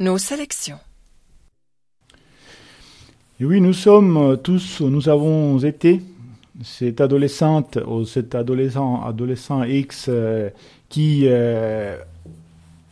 Nos 0.00 0.16
sélections. 0.16 0.78
Oui, 3.38 3.60
nous 3.60 3.74
sommes 3.74 4.16
euh, 4.16 4.36
tous, 4.36 4.80
nous 4.80 5.10
avons 5.10 5.58
été 5.58 6.00
cette 6.64 7.02
adolescente 7.02 7.78
ou 7.86 8.06
cet 8.06 8.34
adolescent, 8.34 9.04
adolescent 9.04 9.62
X 9.62 10.06
euh, 10.08 10.48
qui 10.88 11.24
euh, 11.26 11.98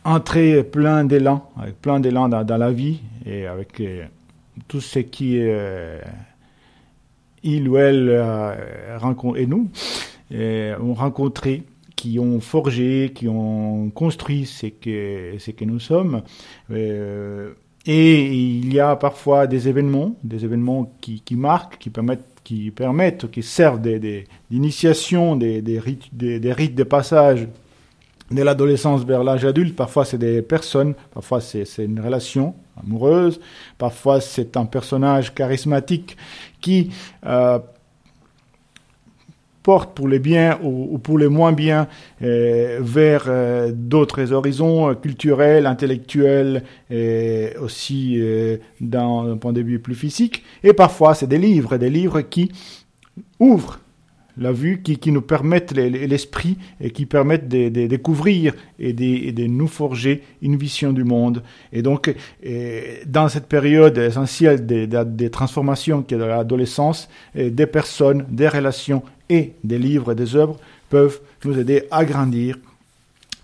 entrait 0.03 0.63
plein 0.63 1.03
d'élan, 1.03 1.49
avec 1.59 1.81
plein 1.81 1.99
d'élan 1.99 2.29
dans, 2.29 2.57
la 2.57 2.71
vie 2.71 2.99
et 3.25 3.47
avec 3.47 3.79
euh, 3.79 4.05
tout 4.67 4.79
ce 4.79 4.99
qui 4.99 5.39
euh, 5.39 5.99
il 7.41 7.67
ou 7.67 7.77
elle 7.77 8.09
euh, 8.09 9.35
et 9.35 9.45
nous 9.47 9.67
euh, 10.31 10.77
ont 10.79 10.93
rencontré, 10.93 11.63
qui 11.99 12.17
ont 12.17 12.39
forgé, 12.39 13.11
qui 13.13 13.27
ont 13.27 13.89
construit 13.89 14.45
ce 14.45 14.67
que, 14.67 15.33
ce 15.37 15.51
que 15.51 15.65
nous 15.65 15.81
sommes. 15.81 16.21
Euh, 16.71 17.51
et 17.85 18.33
il 18.33 18.73
y 18.73 18.79
a 18.79 18.95
parfois 18.95 19.47
des 19.47 19.67
événements, 19.67 20.15
des 20.23 20.45
événements 20.45 20.93
qui, 21.01 21.19
qui 21.19 21.35
marquent, 21.35 21.77
qui 21.77 21.89
permettent, 21.89 22.23
qui 22.45 22.71
permettent, 22.71 23.29
qui 23.29 23.43
servent 23.43 23.81
d'initiation, 23.81 25.35
des, 25.35 25.61
des, 25.61 25.73
des, 25.73 25.79
rites, 25.79 26.07
des, 26.15 26.53
rites 26.53 26.75
de 26.75 26.83
passage 26.83 27.49
de 28.31 28.43
l'adolescence 28.43 29.03
vers 29.03 29.25
l'âge 29.25 29.43
adulte. 29.43 29.75
Parfois, 29.75 30.05
c'est 30.05 30.17
des 30.17 30.41
personnes, 30.41 30.93
parfois, 31.13 31.41
c'est 31.41 31.65
une 31.79 31.99
relation 31.99 32.55
amoureuse, 32.81 33.41
parfois, 33.77 34.21
c'est 34.21 34.55
un 34.55 34.65
personnage 34.65 35.35
charismatique 35.35 36.15
qui 36.61 36.91
euh, 37.25 37.59
pour 39.93 40.07
les 40.07 40.19
biens 40.19 40.59
ou, 40.63 40.89
ou 40.91 40.97
pour 40.97 41.17
les 41.17 41.27
moins 41.27 41.51
bien 41.51 41.87
euh, 42.21 42.79
vers 42.81 43.25
euh, 43.27 43.71
d'autres 43.73 44.33
horizons 44.33 44.95
culturels, 44.95 45.65
intellectuels 45.65 46.63
et 46.89 47.51
aussi 47.61 48.15
euh, 48.19 48.57
d'un 48.81 49.37
point 49.37 49.53
de 49.53 49.61
vue 49.61 49.79
plus 49.79 49.95
physique. 49.95 50.43
Et 50.63 50.73
parfois, 50.73 51.13
c'est 51.13 51.27
des 51.27 51.37
livres, 51.37 51.77
des 51.77 51.89
livres 51.89 52.21
qui 52.21 52.51
ouvrent 53.39 53.79
la 54.37 54.53
vue, 54.53 54.81
qui, 54.81 54.97
qui 54.97 55.11
nous 55.11 55.21
permettent 55.21 55.73
l'esprit 55.73 56.57
et 56.79 56.91
qui 56.91 57.05
permettent 57.05 57.49
de, 57.49 57.67
découvrir 57.87 58.53
et 58.79 58.93
de, 58.93 59.47
nous 59.47 59.67
forger 59.67 60.23
une 60.41 60.55
vision 60.55 60.93
du 60.93 61.03
monde. 61.03 61.43
Et 61.73 61.81
donc, 61.81 62.15
dans 63.05 63.27
cette 63.27 63.47
période 63.47 63.97
essentielle 63.97 64.65
des, 64.65 64.87
des 64.87 65.29
transformations 65.29 66.03
qui 66.03 66.13
est 66.13 66.17
de 66.17 66.23
l'adolescence, 66.23 67.09
des 67.35 67.65
personnes, 67.65 68.25
des 68.29 68.47
relations 68.47 69.03
et 69.29 69.53
des 69.63 69.77
livres 69.77 70.11
et 70.11 70.15
des 70.15 70.35
œuvres 70.35 70.57
peuvent 70.89 71.19
nous 71.45 71.57
aider 71.57 71.83
à 71.91 72.03
grandir, 72.05 72.57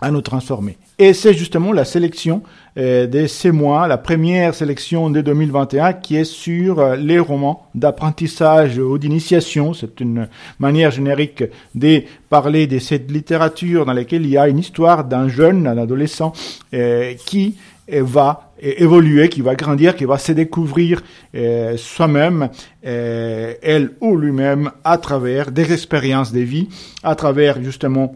à 0.00 0.10
nous 0.10 0.20
transformer. 0.20 0.76
Et 0.98 1.12
c'est 1.12 1.34
justement 1.34 1.72
la 1.72 1.84
sélection 1.84 2.42
euh, 2.78 3.06
de 3.06 3.26
ces 3.26 3.50
mois, 3.50 3.86
la 3.86 3.98
première 3.98 4.54
sélection 4.54 5.10
de 5.10 5.20
2021 5.20 5.92
qui 5.92 6.16
est 6.16 6.24
sur 6.24 6.78
euh, 6.78 6.96
les 6.96 7.18
romans 7.18 7.66
d'apprentissage 7.74 8.78
ou 8.78 8.96
d'initiation. 8.96 9.74
C'est 9.74 10.00
une 10.00 10.26
manière 10.58 10.90
générique 10.90 11.44
de 11.74 12.02
parler 12.30 12.66
de 12.66 12.78
cette 12.78 13.10
littérature 13.10 13.84
dans 13.84 13.92
laquelle 13.92 14.24
il 14.24 14.30
y 14.30 14.38
a 14.38 14.48
une 14.48 14.58
histoire 14.58 15.04
d'un 15.04 15.28
jeune, 15.28 15.64
d'un 15.64 15.76
adolescent 15.76 16.32
euh, 16.72 17.12
qui 17.26 17.56
va 17.88 18.45
évoluer, 18.60 19.28
qui 19.28 19.40
va 19.40 19.54
grandir, 19.54 19.94
qui 19.96 20.04
va 20.04 20.18
se 20.18 20.32
découvrir 20.32 21.02
euh, 21.34 21.76
soi-même, 21.76 22.48
euh, 22.84 23.54
elle 23.62 23.92
ou 24.00 24.16
lui-même, 24.16 24.70
à 24.84 24.98
travers 24.98 25.50
des 25.50 25.72
expériences 25.72 26.32
de 26.32 26.40
vie, 26.40 26.68
à 27.02 27.14
travers 27.14 27.62
justement 27.62 28.14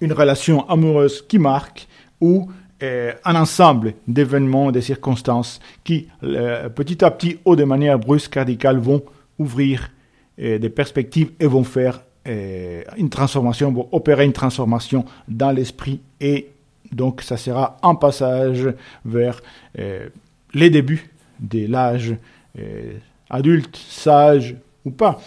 une 0.00 0.12
relation 0.12 0.68
amoureuse 0.68 1.24
qui 1.26 1.38
marque 1.38 1.88
ou 2.20 2.50
euh, 2.82 3.12
un 3.24 3.34
ensemble 3.34 3.94
d'événements, 4.06 4.70
de 4.70 4.80
circonstances 4.80 5.60
qui, 5.84 6.08
petit 6.20 7.04
à 7.04 7.10
petit 7.10 7.38
ou 7.44 7.56
de 7.56 7.64
manière 7.64 7.98
brusque, 7.98 8.34
radicale, 8.34 8.78
vont 8.78 9.02
ouvrir 9.38 9.90
des 10.38 10.68
perspectives 10.68 11.30
et 11.40 11.46
vont 11.46 11.64
faire 11.64 12.02
une 12.26 13.08
transformation, 13.08 13.72
vont 13.72 13.88
opérer 13.92 14.26
une 14.26 14.34
transformation 14.34 15.06
dans 15.28 15.50
l'esprit 15.50 16.00
et 16.20 16.50
donc 16.92 17.22
ça 17.22 17.36
sera 17.36 17.78
un 17.82 17.94
passage 17.94 18.68
vers 19.04 19.40
les 20.54 20.70
débuts 20.70 21.10
de 21.40 21.66
l'âge 21.66 22.14
adulte, 23.28 23.76
sage 23.76 24.56
ou 24.84 24.90
pas. 24.90 25.20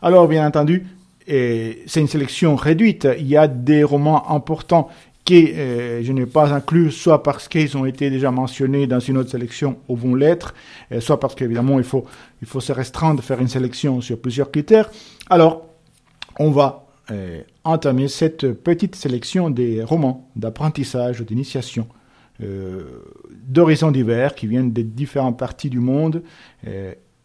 Alors 0.00 0.26
bien 0.28 0.46
entendu, 0.46 0.86
c'est 1.26 2.00
une 2.00 2.08
sélection 2.08 2.56
réduite. 2.56 3.06
Il 3.18 3.26
y 3.26 3.36
a 3.36 3.46
des 3.46 3.84
romans 3.84 4.30
importants 4.30 4.88
que 5.24 5.34
euh, 5.34 6.02
je 6.02 6.12
n'ai 6.12 6.26
pas 6.26 6.52
inclus, 6.52 6.90
soit 6.90 7.22
parce 7.22 7.48
qu'ils 7.48 7.76
ont 7.76 7.86
été 7.86 8.10
déjà 8.10 8.30
mentionnés 8.30 8.86
dans 8.86 8.98
une 8.98 9.18
autre 9.18 9.30
sélection 9.30 9.78
ou 9.88 9.96
vont 9.96 10.14
l'être, 10.14 10.54
euh, 10.90 11.00
soit 11.00 11.20
parce 11.20 11.34
qu'évidemment 11.34 11.78
il 11.78 11.84
faut, 11.84 12.04
il 12.40 12.48
faut 12.48 12.60
se 12.60 12.72
restreindre, 12.72 13.22
faire 13.22 13.40
une 13.40 13.48
sélection 13.48 14.00
sur 14.00 14.18
plusieurs 14.18 14.50
critères. 14.50 14.90
Alors, 15.30 15.66
on 16.38 16.50
va 16.50 16.86
euh, 17.10 17.40
entamer 17.64 18.08
cette 18.08 18.52
petite 18.52 18.96
sélection 18.96 19.50
des 19.50 19.82
romans 19.82 20.30
d'apprentissage, 20.36 21.20
d'initiation, 21.22 21.86
d'horizons 23.46 23.92
divers 23.92 24.34
qui 24.34 24.48
viennent 24.48 24.72
des 24.72 24.82
différentes 24.82 25.38
parties 25.38 25.70
du 25.70 25.78
monde 25.78 26.22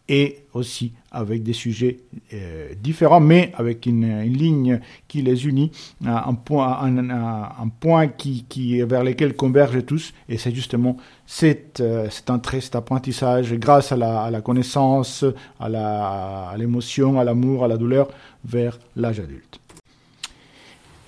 et 0.08 0.44
aussi 0.54 0.92
avec 1.12 1.42
des 1.42 1.52
sujets 1.52 1.98
euh, 2.32 2.72
différents, 2.82 3.20
mais 3.20 3.52
avec 3.56 3.86
une, 3.86 4.22
ligne 4.22 4.80
qui 5.06 5.22
les 5.22 5.46
unit, 5.46 5.70
un 6.04 6.34
point, 6.34 8.08
qui, 8.08 8.82
vers 8.82 9.04
lequel 9.04 9.34
convergent 9.34 9.84
tous, 9.84 10.14
et 10.28 10.38
c'est 10.38 10.54
justement 10.54 10.96
cette, 11.26 11.80
euh, 11.80 12.08
entrée, 12.28 12.60
cet 12.60 12.74
apprentissage, 12.74 13.54
grâce 13.54 13.92
à 13.92 13.96
la 13.96 14.40
connaissance, 14.40 15.24
à 15.60 16.54
l'émotion, 16.56 17.20
à 17.20 17.24
l'amour, 17.24 17.64
à 17.64 17.68
la 17.68 17.76
douleur, 17.76 18.08
vers 18.44 18.78
l'âge 18.96 19.20
adulte. 19.20 19.60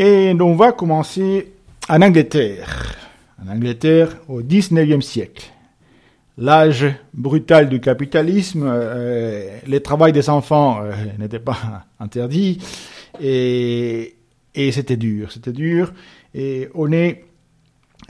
Et 0.02 0.34
on 0.40 0.54
va 0.54 0.72
commencer 0.72 1.52
en 1.86 2.00
Angleterre, 2.00 2.96
en 3.38 3.52
Angleterre 3.52 4.16
au 4.28 4.40
19e 4.40 5.02
siècle. 5.02 5.44
L'âge 6.38 6.86
brutal 7.12 7.68
du 7.68 7.80
capitalisme, 7.80 8.66
euh, 8.66 9.58
le 9.68 9.80
travail 9.80 10.12
des 10.12 10.30
enfants 10.30 10.80
euh, 10.82 10.92
n'était 11.18 11.38
pas 11.38 11.84
interdit 12.00 12.62
et, 13.20 14.14
et 14.54 14.72
c'était 14.72 14.96
dur, 14.96 15.30
c'était 15.32 15.52
dur. 15.52 15.92
Et 16.34 16.70
on 16.74 16.90
est 16.92 17.26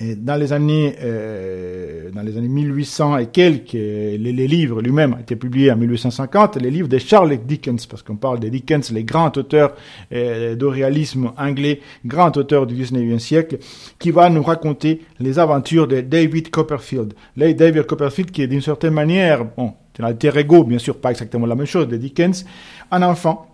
dans 0.00 0.36
les 0.36 0.52
années 0.52 0.96
euh, 1.02 2.10
dans 2.10 2.22
les 2.22 2.36
années 2.36 2.48
1800 2.48 3.18
et 3.18 3.26
quelques, 3.26 3.72
les, 3.72 4.16
les 4.18 4.48
livres 4.48 4.80
lui-même 4.80 5.14
ont 5.14 5.18
été 5.18 5.36
publiés 5.36 5.70
en 5.70 5.76
1850, 5.76 6.56
les 6.56 6.70
livres 6.70 6.88
de 6.88 6.98
Charles 6.98 7.36
Dickens, 7.44 7.86
parce 7.86 8.02
qu'on 8.02 8.16
parle 8.16 8.40
de 8.40 8.48
Dickens, 8.48 8.90
les 8.92 9.04
grands 9.04 9.32
auteurs 9.36 9.74
euh, 10.12 10.54
de 10.54 10.66
réalisme 10.66 11.32
anglais, 11.36 11.80
grand 12.04 12.36
auteur 12.36 12.66
du 12.66 12.74
19e 12.74 13.18
siècle, 13.18 13.58
qui 13.98 14.10
va 14.10 14.30
nous 14.30 14.42
raconter 14.42 15.02
les 15.18 15.38
aventures 15.38 15.86
de 15.86 16.00
David 16.00 16.50
Copperfield. 16.50 17.14
David 17.36 17.84
Copperfield 17.84 18.30
qui 18.30 18.42
est 18.42 18.46
d'une 18.46 18.62
certaine 18.62 18.94
manière, 18.94 19.44
bon, 19.44 19.74
c'est 19.96 20.02
un 20.02 20.06
alter 20.06 20.32
ego, 20.38 20.64
bien 20.64 20.78
sûr, 20.78 20.96
pas 20.96 21.10
exactement 21.10 21.46
la 21.46 21.54
même 21.54 21.66
chose 21.66 21.88
de 21.88 21.96
Dickens, 21.96 22.44
un 22.90 23.02
enfant 23.02 23.46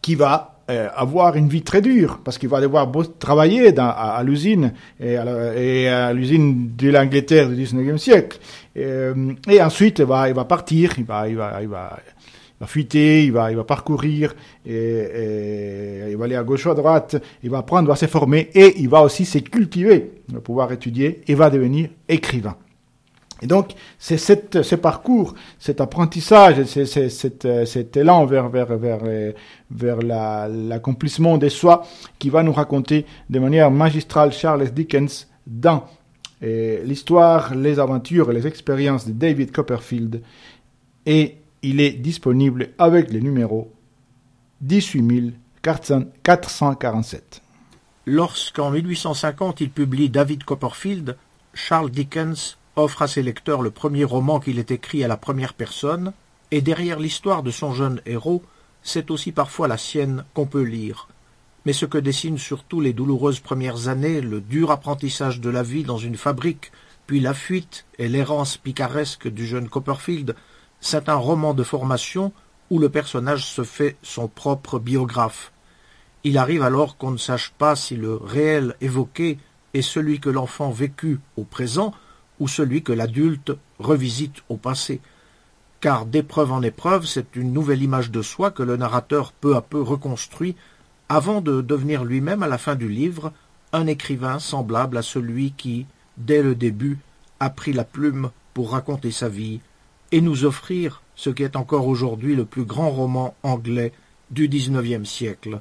qui 0.00 0.14
va 0.14 0.57
euh, 0.70 0.88
avoir 0.94 1.36
une 1.36 1.48
vie 1.48 1.62
très 1.62 1.80
dure 1.80 2.20
parce 2.22 2.36
qu'il 2.36 2.50
va 2.50 2.60
devoir 2.60 2.92
travailler 3.18 3.72
dans, 3.72 3.84
à, 3.88 4.16
à 4.18 4.22
l'usine 4.22 4.74
et 5.00 5.16
à 5.16 6.12
l'usine 6.12 6.76
de 6.76 6.90
l'Angleterre 6.90 7.48
du 7.48 7.64
19e 7.64 7.96
siècle. 7.96 8.38
Et, 8.76 8.84
euh, 8.84 9.32
et, 9.48 9.62
ensuite, 9.62 10.00
il 10.00 10.04
va, 10.04 10.28
il 10.28 10.34
va 10.34 10.44
partir, 10.44 10.92
il 10.98 11.04
va, 11.04 11.26
il 11.26 11.36
va, 11.36 11.62
il 11.62 11.68
va, 11.68 11.98
il 12.06 12.60
va 12.60 12.66
fuiter, 12.66 13.24
il 13.24 13.32
va, 13.32 13.50
il 13.50 13.56
va 13.56 13.64
parcourir, 13.64 14.34
et, 14.66 14.74
et, 14.74 16.10
il 16.10 16.16
va 16.18 16.26
aller 16.26 16.36
à 16.36 16.42
gauche 16.42 16.66
ou 16.66 16.70
à 16.70 16.74
droite, 16.74 17.16
il 17.42 17.48
va 17.48 17.58
apprendre, 17.58 17.84
il 17.84 17.88
va 17.88 17.96
se 17.96 18.06
former 18.06 18.50
et 18.52 18.78
il 18.78 18.90
va 18.90 19.00
aussi 19.02 19.24
se 19.24 19.38
cultiver, 19.38 20.12
il 20.28 20.34
va 20.34 20.40
pouvoir 20.42 20.70
étudier 20.70 21.22
et 21.26 21.34
va 21.34 21.48
devenir 21.48 21.88
écrivain. 22.08 22.56
Et 23.40 23.46
donc, 23.46 23.74
c'est 23.98 24.18
ce 24.18 24.74
parcours, 24.74 25.34
cet 25.58 25.80
apprentissage, 25.80 26.64
c'est 26.64 27.08
cet, 27.08 27.66
cet, 27.66 27.96
élan 27.96 28.26
vers, 28.26 28.48
vers, 28.48 28.76
vers, 28.76 29.00
vers 29.70 30.02
l'accomplissement 30.02 31.32
la, 31.32 31.38
des 31.38 31.48
soi 31.48 31.86
qui 32.18 32.30
va 32.30 32.42
nous 32.42 32.52
raconter 32.52 33.06
de 33.30 33.38
manière 33.38 33.70
magistrale 33.70 34.32
Charles 34.32 34.68
Dickens 34.70 35.28
dans 35.46 35.84
l'histoire, 36.40 37.54
les 37.54 37.78
aventures 37.78 38.30
et 38.30 38.34
les 38.34 38.46
expériences 38.46 39.06
de 39.06 39.12
David 39.12 39.52
Copperfield. 39.52 40.22
Et 41.06 41.38
il 41.62 41.80
est 41.80 41.92
disponible 41.92 42.70
avec 42.78 43.10
le 43.12 43.20
numéro 43.20 43.72
18447. 44.60 47.42
Lorsqu'en 48.06 48.70
1850 48.70 49.60
il 49.60 49.70
publie 49.70 50.08
David 50.08 50.44
Copperfield, 50.44 51.18
Charles 51.54 51.90
Dickens 51.90 52.56
offre 52.78 53.02
à 53.02 53.08
ses 53.08 53.22
lecteurs 53.22 53.62
le 53.62 53.70
premier 53.70 54.04
roman 54.04 54.40
qu'il 54.40 54.58
ait 54.58 54.66
écrit 54.68 55.04
à 55.04 55.08
la 55.08 55.16
première 55.16 55.54
personne, 55.54 56.12
et 56.50 56.60
derrière 56.60 56.98
l'histoire 56.98 57.42
de 57.42 57.50
son 57.50 57.72
jeune 57.72 58.00
héros, 58.06 58.42
c'est 58.82 59.10
aussi 59.10 59.32
parfois 59.32 59.68
la 59.68 59.76
sienne 59.76 60.24
qu'on 60.34 60.46
peut 60.46 60.62
lire. 60.62 61.08
Mais 61.66 61.72
ce 61.72 61.86
que 61.86 61.98
dessinent 61.98 62.38
surtout 62.38 62.80
les 62.80 62.92
douloureuses 62.92 63.40
premières 63.40 63.88
années, 63.88 64.20
le 64.20 64.40
dur 64.40 64.70
apprentissage 64.70 65.40
de 65.40 65.50
la 65.50 65.62
vie 65.62 65.84
dans 65.84 65.98
une 65.98 66.16
fabrique, 66.16 66.72
puis 67.06 67.20
La 67.20 67.34
fuite 67.34 67.86
et 67.98 68.08
l'errance 68.08 68.58
picaresque 68.58 69.28
du 69.28 69.46
jeune 69.46 69.68
Copperfield, 69.68 70.36
c'est 70.80 71.08
un 71.08 71.14
roman 71.14 71.54
de 71.54 71.62
formation 71.62 72.32
où 72.70 72.78
le 72.78 72.90
personnage 72.90 73.46
se 73.46 73.64
fait 73.64 73.96
son 74.02 74.28
propre 74.28 74.78
biographe. 74.78 75.52
Il 76.24 76.36
arrive 76.36 76.62
alors 76.62 76.96
qu'on 76.96 77.10
ne 77.10 77.16
sache 77.16 77.52
pas 77.56 77.76
si 77.76 77.96
le 77.96 78.14
réel 78.16 78.74
évoqué 78.80 79.38
est 79.72 79.82
celui 79.82 80.20
que 80.20 80.28
l'enfant 80.28 80.70
vécut 80.70 81.18
au 81.36 81.44
présent 81.44 81.94
ou 82.40 82.48
celui 82.48 82.82
que 82.82 82.92
l'adulte 82.92 83.52
revisite 83.78 84.42
au 84.48 84.56
passé. 84.56 85.00
Car 85.80 86.06
d'épreuve 86.06 86.52
en 86.52 86.62
épreuve, 86.62 87.06
c'est 87.06 87.36
une 87.36 87.52
nouvelle 87.52 87.82
image 87.82 88.10
de 88.10 88.22
soi 88.22 88.50
que 88.50 88.62
le 88.62 88.76
narrateur 88.76 89.32
peu 89.32 89.54
à 89.56 89.60
peu 89.60 89.80
reconstruit 89.80 90.56
avant 91.08 91.40
de 91.40 91.62
devenir 91.62 92.04
lui-même 92.04 92.42
à 92.42 92.48
la 92.48 92.58
fin 92.58 92.74
du 92.74 92.88
livre 92.88 93.32
un 93.72 93.86
écrivain 93.86 94.38
semblable 94.38 94.96
à 94.96 95.02
celui 95.02 95.52
qui, 95.52 95.86
dès 96.16 96.42
le 96.42 96.54
début, 96.54 96.98
a 97.40 97.50
pris 97.50 97.72
la 97.72 97.84
plume 97.84 98.30
pour 98.54 98.72
raconter 98.72 99.10
sa 99.10 99.28
vie 99.28 99.60
et 100.10 100.20
nous 100.20 100.44
offrir 100.44 101.02
ce 101.14 101.30
qui 101.30 101.42
est 101.42 101.56
encore 101.56 101.86
aujourd'hui 101.86 102.34
le 102.34 102.44
plus 102.44 102.64
grand 102.64 102.90
roman 102.90 103.34
anglais 103.42 103.92
du 104.30 104.48
XIXe 104.48 105.08
siècle. 105.08 105.60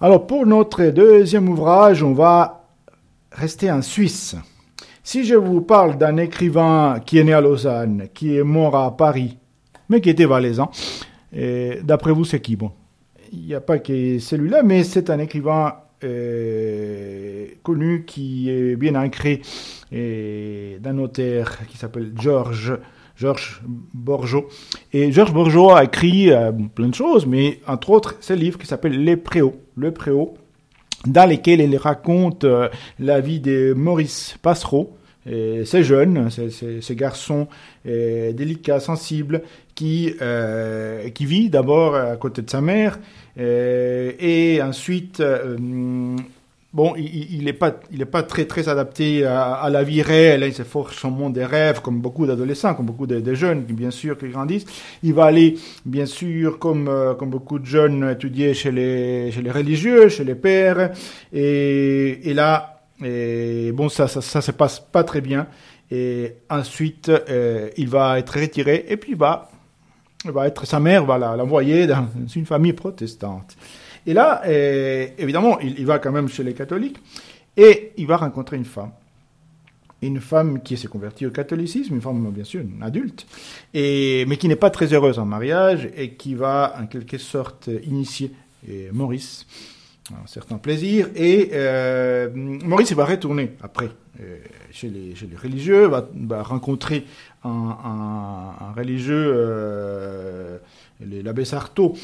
Alors 0.00 0.26
pour 0.26 0.46
notre 0.46 0.84
deuxième 0.84 1.48
ouvrage, 1.48 2.02
on 2.02 2.14
va 2.14 2.64
rester 3.32 3.70
en 3.70 3.82
Suisse. 3.82 4.36
Si 5.02 5.24
je 5.24 5.34
vous 5.34 5.60
parle 5.60 5.98
d'un 5.98 6.16
écrivain 6.16 7.00
qui 7.04 7.18
est 7.18 7.24
né 7.24 7.32
à 7.32 7.40
Lausanne, 7.40 8.08
qui 8.12 8.36
est 8.36 8.42
mort 8.42 8.76
à 8.76 8.96
Paris, 8.96 9.38
mais 9.88 10.00
qui 10.00 10.10
était 10.10 10.26
valaisan, 10.26 10.70
d'après 11.82 12.12
vous, 12.12 12.24
c'est 12.24 12.40
qui 12.40 12.56
Bon, 12.56 12.72
il 13.32 13.46
n'y 13.46 13.54
a 13.54 13.60
pas 13.60 13.78
que 13.78 14.18
celui-là, 14.18 14.62
mais 14.62 14.84
c'est 14.84 15.10
un 15.10 15.18
écrivain 15.18 15.74
euh, 16.02 17.46
connu 17.62 18.04
qui 18.06 18.50
est 18.50 18.76
bien 18.76 18.94
ancré 18.94 19.42
d'un 19.92 20.92
notaire 20.92 21.58
qui 21.68 21.76
s'appelle 21.76 22.12
Georges 22.18 22.78
Georges 23.20 23.60
Borgeot. 23.92 24.48
Et 24.94 25.12
Georges 25.12 25.34
Borgeot 25.34 25.72
a 25.72 25.84
écrit 25.84 26.32
euh, 26.32 26.52
plein 26.74 26.88
de 26.88 26.94
choses, 26.94 27.26
mais 27.26 27.60
entre 27.66 27.90
autres, 27.90 28.16
ce 28.20 28.32
livre 28.32 28.58
qui 28.58 28.66
s'appelle 28.66 29.04
Les 29.04 29.16
Préaux. 29.18 29.56
Le 29.76 29.92
Préau, 29.92 30.34
dans 31.06 31.28
lequel 31.28 31.60
il 31.60 31.76
raconte 31.76 32.44
euh, 32.44 32.68
la 32.98 33.20
vie 33.20 33.40
de 33.40 33.72
Maurice 33.76 34.36
Passereau, 34.42 34.96
ces 35.26 35.84
jeunes, 35.84 36.30
ces, 36.30 36.80
ces, 36.80 36.96
garçons 36.96 37.46
délicats, 37.84 38.80
sensibles, 38.80 39.42
qui, 39.74 40.14
qui 41.14 41.26
vit 41.26 41.50
d'abord 41.50 41.94
à 41.94 42.16
côté 42.16 42.40
de 42.42 42.50
sa 42.50 42.62
mère, 42.62 42.98
et 43.38 44.60
ensuite 44.62 45.22
bon, 46.72 46.94
il 46.96 47.44
n'est 47.44 47.52
pas, 47.52 47.80
il 47.90 48.00
est 48.00 48.06
pas 48.06 48.22
très 48.22 48.44
très 48.44 48.68
adapté 48.68 49.24
à, 49.24 49.68
la 49.70 49.82
vie 49.82 50.02
réelle. 50.02 50.44
Il 50.46 50.54
s'efforce 50.54 50.96
son 50.96 51.10
monde 51.10 51.34
des 51.34 51.44
rêves, 51.44 51.80
comme 51.80 52.00
beaucoup 52.00 52.26
d'adolescents, 52.26 52.74
comme 52.74 52.86
beaucoup 52.86 53.06
de, 53.06 53.34
jeunes, 53.34 53.62
bien 53.62 53.90
sûr, 53.90 54.18
qui 54.18 54.28
grandissent. 54.28 54.66
Il 55.02 55.14
va 55.14 55.24
aller, 55.24 55.56
bien 55.84 56.06
sûr, 56.06 56.58
comme 56.58 56.88
euh, 56.88 57.14
comme 57.14 57.30
beaucoup 57.30 57.58
de 57.58 57.66
jeunes, 57.66 58.08
étudier 58.10 58.54
chez 58.54 58.72
les 58.72 59.30
chez 59.32 59.42
les 59.42 59.50
religieux, 59.50 60.08
chez 60.08 60.24
les 60.24 60.34
pères. 60.34 60.90
Et, 61.32 62.32
là, 62.34 62.80
bon, 63.00 63.88
ça, 63.88 64.08
ça, 64.08 64.20
ça 64.20 64.40
se 64.40 64.52
passe 64.52 64.80
pas 64.80 65.04
très 65.04 65.20
bien. 65.20 65.46
Et 65.90 66.36
ensuite, 66.48 67.08
euh, 67.08 67.68
il 67.76 67.88
va 67.88 68.18
être 68.18 68.38
retiré 68.38 68.86
et 68.88 68.96
puis 68.96 69.14
va, 69.14 69.50
va 70.24 70.46
être 70.46 70.64
sa 70.66 70.78
mère 70.78 71.04
va 71.04 71.18
l'envoyer 71.18 71.86
dans 71.86 72.06
une 72.34 72.46
famille 72.46 72.72
protestante. 72.72 73.56
Et 74.06 74.14
là, 74.14 74.42
euh, 74.46 75.06
évidemment, 75.18 75.58
il, 75.60 75.84
va 75.86 75.98
quand 75.98 76.12
même 76.12 76.28
chez 76.28 76.42
les 76.42 76.54
catholiques 76.54 76.98
et 77.56 77.92
il 77.96 78.06
va 78.06 78.16
rencontrer 78.16 78.56
une 78.56 78.64
femme. 78.64 78.92
Une 80.02 80.20
femme 80.20 80.62
qui 80.62 80.78
s'est 80.78 80.88
convertie 80.88 81.26
au 81.26 81.30
catholicisme, 81.30 81.94
une 81.94 82.00
femme 82.00 82.30
bien 82.30 82.44
sûr, 82.44 82.62
une 82.62 82.82
adulte, 82.82 83.26
et, 83.74 84.24
mais 84.26 84.38
qui 84.38 84.48
n'est 84.48 84.56
pas 84.56 84.70
très 84.70 84.94
heureuse 84.94 85.18
en 85.18 85.26
mariage 85.26 85.90
et 85.94 86.12
qui 86.12 86.34
va 86.34 86.74
en 86.80 86.86
quelque 86.86 87.18
sorte 87.18 87.68
initier 87.84 88.32
Maurice 88.92 89.46
un 90.10 90.26
certain 90.26 90.58
plaisir. 90.58 91.08
Et 91.14 91.50
euh, 91.52 92.30
Maurice 92.34 92.92
va 92.92 93.04
retourner 93.04 93.52
après 93.62 93.90
euh, 94.20 94.38
chez, 94.70 94.88
les, 94.88 95.14
religieux, 95.36 95.86
va, 95.86 96.42
rencontrer 96.42 97.04
un 97.44 98.72
religieux 98.76 100.60
l'abbé 101.22 101.44
Sarto, 101.44 101.94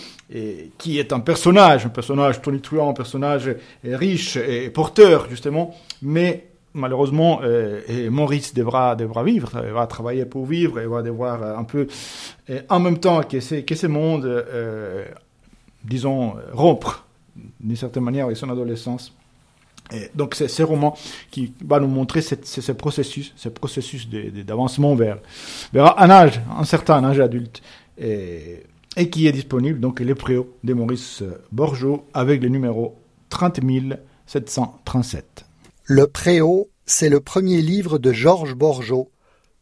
qui 0.79 0.99
est 0.99 1.13
un 1.13 1.21
personnage, 1.21 1.87
un 1.87 1.91
personnage 1.91 2.41
tonitruant, 2.43 2.91
un 2.91 2.95
personnage 2.95 3.55
riche 3.85 4.37
et 4.37 4.71
porteur, 4.71 5.29
justement, 5.29 5.75
mais 6.03 6.47
malheureusement, 6.77 7.41
euh, 7.43 7.81
et 7.89 8.09
Maurice 8.11 8.55
devra, 8.55 8.95
devra 8.95 9.25
vivre, 9.25 9.51
il 9.67 9.73
va 9.73 9.87
travailler 9.87 10.27
pour 10.27 10.47
vivre, 10.47 10.81
il 10.81 10.89
va 10.89 11.03
devoir 11.03 11.59
un 11.59 11.65
peu, 11.65 11.89
en 12.69 12.81
même 12.81 12.99
temps 12.99 13.23
que, 13.23 13.61
que 13.61 13.75
ce 13.75 13.87
monde, 13.87 14.27
euh, 14.27 15.05
disons, 15.83 16.35
rompre 16.53 17.05
d'une 17.61 17.77
certaine 17.77 18.05
manière 18.05 18.27
avec 18.27 18.37
son 18.37 18.51
adolescence. 18.51 19.13
Et 19.93 20.11
donc 20.15 20.35
c'est 20.35 20.49
ce 20.49 20.63
roman 20.63 20.97
qui 21.31 21.53
va 21.65 21.79
nous 21.79 21.87
montrer 21.87 22.21
ce 22.21 22.73
processus, 22.73 23.33
ce 23.37 23.49
processus 23.49 24.09
d'avancement 24.09 24.95
vers, 24.97 25.19
vers 25.73 25.99
un 26.01 26.11
âge, 26.11 26.41
un 26.59 26.65
certain 26.65 27.05
âge 27.05 27.21
adulte. 27.21 27.63
Et 28.97 29.11
qui 29.11 29.27
est 29.27 29.33
disponible, 29.33 29.79
donc 29.79 30.01
Les 30.01 30.15
Préaux 30.15 30.57
de 30.65 30.73
Maurice 30.73 31.23
Borgeot, 31.53 32.07
avec 32.15 32.43
le 32.43 32.49
numéro 32.49 32.97
30737. 33.29 35.45
Le 35.85 36.07
Préau, 36.07 36.71
c'est 36.87 37.11
le 37.11 37.21
premier 37.21 37.63
livre 37.63 37.99
de 37.99 38.13
Georges 38.13 38.55
Borgeot, 38.55 39.11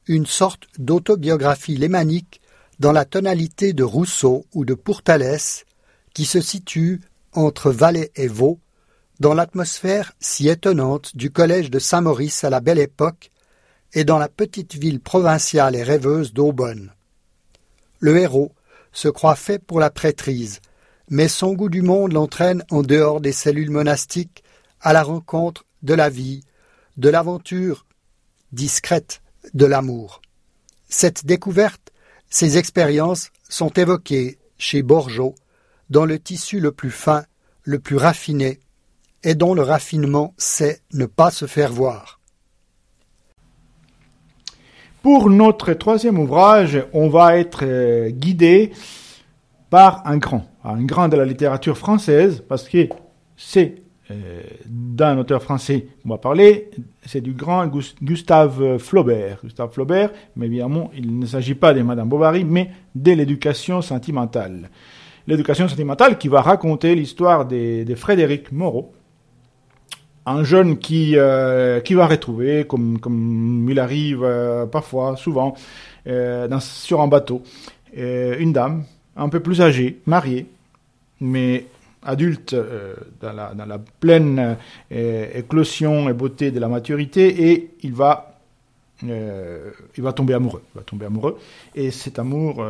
une 0.07 0.27
sorte 0.27 0.69
d'autobiographie 0.79 1.77
lémanique 1.77 2.41
dans 2.79 2.93
la 2.93 3.05
tonalité 3.05 3.73
de 3.73 3.83
Rousseau 3.83 4.47
ou 4.55 4.65
de 4.65 4.75
Pourtalès, 4.75 5.65
qui 6.13 6.25
se 6.25 6.41
situe 6.41 7.01
entre 7.33 7.71
Valais 7.71 8.13
et 8.15 8.29
Vaux, 8.29 8.61
dans 9.21 9.35
l'atmosphère 9.35 10.13
si 10.21 10.49
étonnante 10.49 11.17
du 11.17 11.31
collège 11.31 11.71
de 11.71 11.79
Saint-Maurice 11.79 12.45
à 12.45 12.51
la 12.51 12.61
belle 12.61 12.79
époque, 12.79 13.31
et 13.93 14.05
dans 14.05 14.19
la 14.19 14.29
petite 14.29 14.75
ville 14.75 15.01
provinciale 15.01 15.77
et 15.77 15.83
rêveuse 15.83 16.33
d'Aubonne. 16.33 16.93
Le 18.01 18.19
héros, 18.19 18.53
se 18.95 19.09
croit 19.09 19.37
fait 19.37 19.59
pour 19.59 19.81
la 19.81 19.91
prêtrise, 19.91 20.61
mais 21.11 21.29
son 21.29 21.53
goût 21.53 21.69
du 21.69 21.83
monde 21.83 22.13
l'entraîne 22.13 22.65
en 22.71 22.83
dehors 22.83 23.21
des 23.21 23.33
cellules 23.33 23.71
monastiques 23.71 24.43
à 24.81 24.95
la 24.95 25.03
rencontre 25.03 25.67
de 25.83 25.93
la 25.93 26.09
vie, 26.09 26.43
de 26.97 27.11
l'aventure 27.11 27.85
discrète 28.53 29.21
de 29.53 29.67
l'amour. 29.67 30.23
Cette 30.89 31.27
découverte, 31.27 31.93
ces 32.31 32.57
expériences 32.57 33.31
sont 33.49 33.71
évoquées 33.71 34.39
chez 34.57 34.83
Borgeot 34.83 35.35
dans 35.91 36.05
le 36.05 36.19
tissu 36.19 36.61
le 36.61 36.73
plus 36.73 36.91
fin, 36.91 37.25
le 37.63 37.79
plus 37.79 37.97
raffiné, 37.97 38.61
et 39.23 39.35
dont 39.35 39.55
le 39.55 39.63
raffinement 39.63 40.35
sait 40.39 40.81
ne 40.93 41.07
pas 41.07 41.31
se 41.31 41.47
faire 41.47 41.73
voir. 41.73 42.21
Pour 45.05 45.29
notre 45.29 45.75
troisième 45.75 46.19
ouvrage, 46.19 46.83
on 46.95 47.11
va 47.11 47.37
être 47.37 47.61
euh, 47.63 48.09
guidé 48.09 48.73
par 49.69 50.01
un 50.07 50.17
grand, 50.17 50.47
un 50.65 50.83
grand 50.83 51.09
de 51.09 51.17
la 51.19 51.27
littérature 51.27 51.77
française, 51.77 52.43
parce 52.49 52.67
que 52.67 52.89
c'est 53.37 53.83
euh, 54.11 54.41
d'un 54.65 55.19
auteur 55.19 55.43
français 55.43 55.89
qu'on 56.03 56.09
va 56.09 56.17
parler, 56.17 56.71
c'est 57.05 57.21
du 57.21 57.35
grand 57.35 57.71
Gustave 58.01 58.79
Flaubert. 58.79 59.41
Gustave 59.45 59.75
Flaubert, 59.75 60.11
mais 60.37 60.47
évidemment, 60.47 60.91
il 60.97 61.19
ne 61.19 61.27
s'agit 61.27 61.55
pas 61.55 61.75
de 61.75 61.83
Madame 61.83 62.09
Bovary, 62.09 62.45
mais 62.45 62.71
de 62.95 63.13
l'éducation 63.13 63.83
sentimentale. 63.83 64.71
L'éducation 65.27 65.69
sentimentale 65.69 66.17
qui 66.17 66.29
va 66.29 66.41
raconter 66.41 66.95
l'histoire 66.95 67.45
de, 67.45 67.85
de 67.85 67.95
Frédéric 67.95 68.53
Moreau, 68.53 68.95
un 70.27 70.45
jeune 70.45 70.79
qui 70.79 71.17
euh, 71.17 71.81
qui 71.81 71.95
va 71.95 72.07
retrouver 72.07 72.67
comme 72.67 73.67
il 73.69 73.79
arrive 73.79 74.23
euh, 74.25 74.67
parfois 74.67 75.17
souvent 75.17 75.55
euh, 76.07 76.49
sur 76.61 77.01
un 77.01 77.09
bateau 77.09 77.43
une 77.97 78.53
dame 78.53 78.85
un 79.17 79.29
peu 79.29 79.41
plus 79.41 79.61
âgée 79.61 80.01
mariée 80.07 80.47
mais 81.21 81.67
adulte 82.03 82.55
dans 83.21 83.33
la 83.33 83.81
pleine 84.01 84.57
éclosion 84.91 86.09
et 86.09 86.13
beauté 86.13 86.51
de 86.51 86.59
la 86.59 86.69
maturité 86.69 87.51
et 87.53 87.71
il 87.83 87.93
va 87.93 88.35
tomber 90.15 90.35
amoureux 90.35 90.63
va 90.75 90.83
tomber 90.83 91.07
amoureux. 91.07 91.39
Et 91.77 91.93
cet 91.93 92.19
amour 92.19 92.65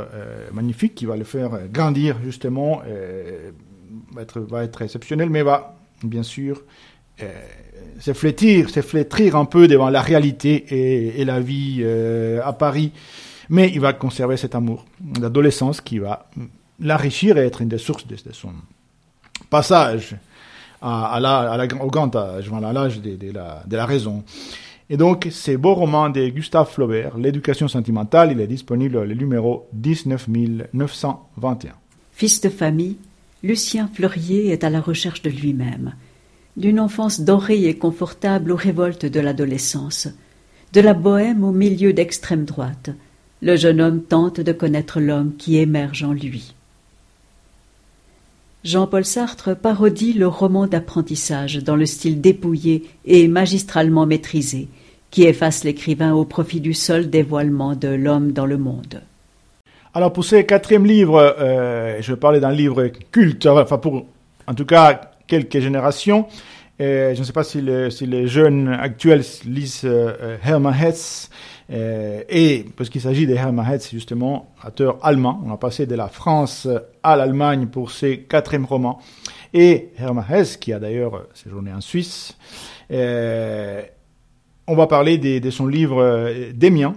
magnifique 0.53 0.95
qui 0.95 1.07
va 1.07 1.17
le 1.17 1.25
faire 1.25 1.53
grandir 1.73 2.17
justement 2.23 2.83
va 4.13 4.63
être 4.65 4.83
exceptionnel 4.83 5.31
mais 5.31 5.43
va 5.43 5.75
bien 6.03 6.23
sûr 6.23 6.63
euh, 7.23 7.33
se 8.00 8.12
flétrir, 8.12 8.68
flétrir 8.68 9.37
un 9.37 9.44
peu 9.44 9.68
devant 9.68 9.90
la 9.90 10.02
réalité 10.02 11.21
et, 11.21 11.25
la 11.25 11.40
vie 11.40 11.78
euh, 11.80 12.40
à 12.44 12.52
Paris. 12.52 12.92
Mais 13.49 13.71
il 13.73 13.80
va 13.80 13.92
conserver 13.92 14.37
cet 14.37 14.54
amour 14.54 14.85
d'adolescence 15.00 15.80
qui 15.80 15.99
va 15.99 16.26
l'enrichir 16.80 17.38
et 17.38 17.47
être 17.47 17.62
une 17.62 17.68
des 17.68 17.78
sources 17.78 18.06
de, 18.06 18.16
son 18.33 18.50
passage 19.50 20.16
au 20.83 21.87
grand 21.87 22.16
âge, 22.16 22.50
à 22.50 22.73
l'âge 22.73 23.00
de, 23.00 23.16
de, 23.16 23.33
la, 23.33 23.62
de 23.66 23.76
la 23.76 23.87
raison. 23.87 24.25
Et 24.90 24.97
donc, 24.97 25.28
ces 25.30 25.56
beaux 25.56 25.75
romans 25.75 26.11
de 26.11 26.28
Gustave 26.28 26.71
Flaubert, 26.71 27.16
L'éducation 27.16 27.68
sentimentale, 27.68 28.33
il 28.33 28.40
est 28.40 28.47
disponible 28.47 29.02
le 29.02 29.14
numéro 29.14 29.66
19921. 29.73 31.73
Fils 32.12 32.40
de 32.42 32.50
famille, 32.50 32.99
Lucien 33.42 33.88
Fleurier 33.92 34.50
est 34.50 34.62
à 34.62 34.71
la 34.71 34.80
recherche 34.80 35.23
de 35.23 35.30
lui-même, 35.30 35.94
d'une 36.57 36.81
enfance 36.81 37.21
dorée 37.21 37.65
et 37.65 37.77
confortable 37.77 38.53
aux 38.53 38.57
révoltes 38.57 39.07
de 39.07 39.21
l'adolescence, 39.21 40.09
de 40.73 40.81
la 40.81 40.95
bohème 40.95 41.45
au 41.45 41.53
milieu 41.53 41.93
d'extrême 41.93 42.45
droite. 42.45 42.91
Le 43.43 43.57
jeune 43.57 43.81
homme 43.81 44.03
tente 44.03 44.41
de 44.41 44.53
connaître 44.53 45.01
l'homme 45.01 45.35
qui 45.37 45.59
émerge 45.59 46.03
en 46.03 46.13
lui. 46.13 46.55
Jean-Paul 48.65 49.05
Sartre 49.05 49.55
parodie 49.55 50.15
le 50.15 50.27
roman 50.27 50.67
d'apprentissage 50.67 51.63
dans 51.63 51.77
le 51.77 51.85
style 51.85 52.23
dépouillé 52.23 52.85
et 53.05 53.29
magistralement 53.29 54.07
maîtrisé, 54.07 54.69
qui 55.11 55.25
efface 55.25 55.65
l'écrivain 55.65 56.15
au 56.15 56.25
profit 56.25 56.61
du 56.61 56.73
seul 56.73 57.11
dévoilement 57.11 57.77
de 57.77 57.89
l'homme 57.89 58.33
dans 58.33 58.47
le 58.47 58.57
monde. 58.57 59.03
Alors 59.93 60.13
pour 60.13 60.25
ce 60.25 60.37
quatrième 60.37 60.87
livre, 60.87 61.37
euh, 61.39 61.99
je 62.01 62.15
parler 62.15 62.41
d'un 62.41 62.51
livre 62.51 62.91
culte, 63.13 63.47
enfin 63.47 63.79
pour 63.79 64.07
en 64.47 64.55
tout 64.55 64.65
cas 64.65 65.13
quelques 65.26 65.61
générations. 65.61 66.26
je 66.78 67.19
ne 67.19 67.25
sais 67.25 67.33
pas 67.33 67.45
si, 67.45 67.61
les 67.61 68.26
jeunes 68.26 68.69
actuels 68.69 69.25
lisent 69.45 69.83
euh, 69.85 70.37
Hermann 70.45 70.75
Hesse, 70.75 71.31
euh, 71.73 72.23
et 72.28 72.66
parce 72.76 72.90
qu'il 72.90 73.00
s'agit 73.00 73.26
de 73.26 73.35
Hermann 73.35 73.66
Hesse, 73.71 73.90
justement, 73.90 74.52
auteur 74.66 74.99
allemand. 75.02 75.40
On 75.45 75.52
a 75.52 75.57
passé 75.57 75.87
de 75.87 75.95
la 75.95 76.09
France 76.09 76.69
à 77.02 77.16
l'Allemagne 77.16 77.66
pour 77.66 77.90
ses 77.90 78.21
quatrièmes 78.21 78.66
romans. 78.66 79.00
Et 79.52 79.90
Hermann 79.99 80.25
Hesse, 80.28 80.57
qui 80.57 80.73
a 80.73 80.78
d'ailleurs 80.78 81.26
séjourné 81.35 81.73
en 81.73 81.81
Suisse, 81.81 82.37
euh, 82.90 83.83
on 84.66 84.75
va 84.75 84.87
parler 84.87 85.19
de, 85.19 85.50
son 85.50 85.66
livre 85.66 86.02
euh, 86.02 86.52
Démien, 86.54 86.95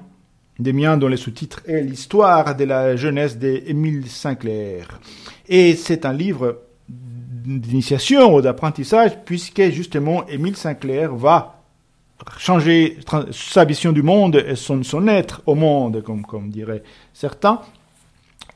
Démien 0.59 0.97
dont 0.97 1.07
le 1.07 1.17
sous-titre 1.17 1.61
est 1.67 1.81
L'histoire 1.81 2.55
de 2.55 2.63
la 2.63 2.95
jeunesse 2.95 3.37
d'Émile 3.37 4.07
Sinclair. 4.07 4.99
Et 5.47 5.75
c'est 5.75 6.05
un 6.05 6.13
livre 6.13 6.61
d'initiation 7.47 8.35
ou 8.35 8.41
d'apprentissage, 8.41 9.11
puisque 9.23 9.61
justement 9.69 10.27
Émile 10.27 10.57
Sinclair 10.57 11.15
va 11.15 11.61
changer 12.37 12.97
sa 13.31 13.63
vision 13.63 13.91
du 13.91 14.01
monde 14.01 14.43
et 14.47 14.55
son, 14.55 14.83
son 14.83 15.07
être 15.07 15.41
au 15.45 15.55
monde, 15.55 16.01
comme, 16.03 16.25
comme 16.25 16.49
diraient 16.49 16.83
certains. 17.13 17.61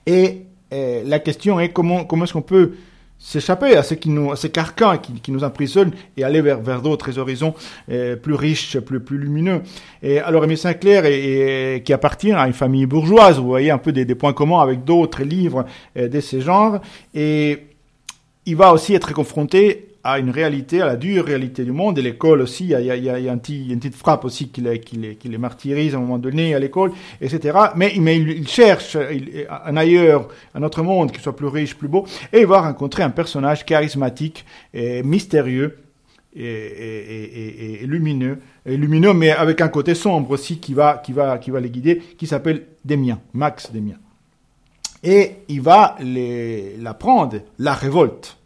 Et, 0.06 0.44
la 0.72 1.20
question 1.20 1.60
est 1.60 1.70
comment, 1.70 2.06
comment 2.06 2.24
est-ce 2.24 2.32
qu'on 2.32 2.42
peut 2.42 2.76
s'échapper 3.20 3.76
à, 3.76 3.84
ce 3.84 3.94
qui 3.94 4.10
nous, 4.10 4.32
à 4.32 4.38
ces 4.38 4.50
carcans 4.50 4.98
qui, 4.98 5.14
qui 5.14 5.32
nous 5.34 5.44
emprisonnent 5.44 5.92
et 6.16 6.24
aller 6.24 6.42
vers, 6.42 6.62
vers 6.62 6.82
d'autres 6.82 7.20
horizons 7.20 7.54
euh, 7.92 8.16
plus 8.16 8.36
riches, 8.36 8.80
plus, 8.80 9.02
plus 9.02 9.18
lumineux. 9.18 9.64
Et 10.02 10.20
alors, 10.20 10.46
Émile 10.46 10.58
Sinclair, 10.58 11.04
est, 11.06 11.84
qui 11.84 11.92
appartient 11.92 12.32
à 12.32 12.48
une 12.48 12.54
famille 12.54 12.86
bourgeoise, 12.86 13.38
vous 13.38 13.48
voyez 13.48 13.70
un 13.70 13.78
peu 13.78 13.92
des, 13.92 14.06
des 14.06 14.16
points 14.16 14.32
communs 14.32 14.62
avec 14.62 14.86
d'autres 14.86 15.24
livres 15.24 15.66
euh, 15.98 16.08
de 16.08 16.22
ce 16.22 16.40
genre, 16.40 16.80
et 17.14 17.60
il 18.46 18.56
va 18.56 18.74
aussi 18.74 18.94
être 18.94 19.14
confronté 19.14 19.88
à 20.04 20.18
une 20.18 20.32
réalité, 20.32 20.82
à 20.82 20.88
la 20.88 20.96
dure 20.96 21.26
réalité 21.26 21.64
du 21.64 21.72
monde, 21.72 22.00
et 22.00 22.02
l'école 22.02 22.42
aussi, 22.42 22.64
il 22.64 22.70
y 22.72 23.10
a, 23.10 23.18
une 23.18 23.40
petite 23.40 23.96
frappe 23.96 24.26
aussi 24.26 24.50
qui 24.50 24.62
les, 24.62 24.80
qui, 24.80 25.30
martyrise 25.38 25.94
à 25.94 25.98
un 25.98 26.02
moment 26.02 26.18
donné 26.18 26.56
à 26.56 26.60
l'école, 26.60 26.92
etc. 27.22 27.58
Mais, 27.76 27.94
il, 27.96 28.48
cherche 28.48 28.98
un 29.66 29.78
ailleurs, 29.78 30.28
un 30.56 30.64
autre 30.64 30.82
monde 30.82 31.12
qui 31.12 31.22
soit 31.22 31.36
plus 31.36 31.48
riche, 31.48 31.76
plus 31.76 31.88
beau, 31.88 32.08
et 32.34 32.42
il 32.42 32.48
va 32.48 32.62
rencontrer 32.62 33.04
un 33.04 33.12
personnage 33.12 33.64
charismatique 33.64 34.46
mystérieux, 34.74 35.78
et, 36.34 37.82
lumineux, 37.86 38.40
lumineux, 38.66 39.14
mais 39.14 39.32
avec 39.32 39.62
un 39.62 39.68
côté 39.68 39.94
sombre 39.94 40.32
aussi 40.32 40.58
qui 40.60 40.74
va 40.74 41.04
les 41.62 41.70
guider, 41.70 42.02
qui 42.18 42.26
s'appelle 42.26 42.64
Demien, 42.84 43.20
Max 43.34 43.72
Demien. 43.72 43.98
Et 45.04 45.38
il 45.48 45.62
va 45.62 45.96
les, 46.00 46.78
l'apprendre, 46.78 47.38
la 47.58 47.74
révolte 47.74 48.38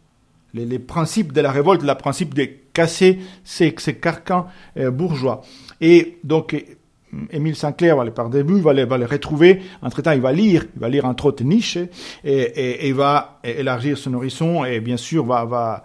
les, 0.64 0.78
principes 0.78 1.32
de 1.32 1.40
la 1.40 1.50
révolte, 1.50 1.82
le 1.82 1.94
principe 1.94 2.34
de 2.34 2.48
casser 2.72 3.18
ces, 3.44 3.74
ces 3.78 3.96
carcans 3.96 4.46
euh, 4.78 4.90
bourgeois. 4.90 5.42
Et 5.80 6.18
donc, 6.24 6.56
Émile 7.30 7.56
Sinclair 7.56 7.96
va 7.96 8.04
les 8.04 8.10
par 8.10 8.28
début, 8.30 8.60
va 8.60 8.72
les, 8.72 8.84
va 8.84 8.98
les 8.98 9.06
retrouver. 9.06 9.62
Entre 9.82 10.02
temps, 10.02 10.12
il 10.12 10.20
va 10.20 10.32
lire, 10.32 10.66
il 10.74 10.80
va 10.80 10.88
lire 10.88 11.04
entre 11.04 11.26
autres 11.26 11.44
Nietzsche 11.44 11.88
et, 12.24 12.32
et, 12.32 12.88
et, 12.88 12.92
va 12.92 13.40
élargir 13.44 13.96
son 13.96 14.14
horizon 14.14 14.64
et 14.64 14.80
bien 14.80 14.96
sûr 14.96 15.24
va, 15.24 15.44
va, 15.44 15.84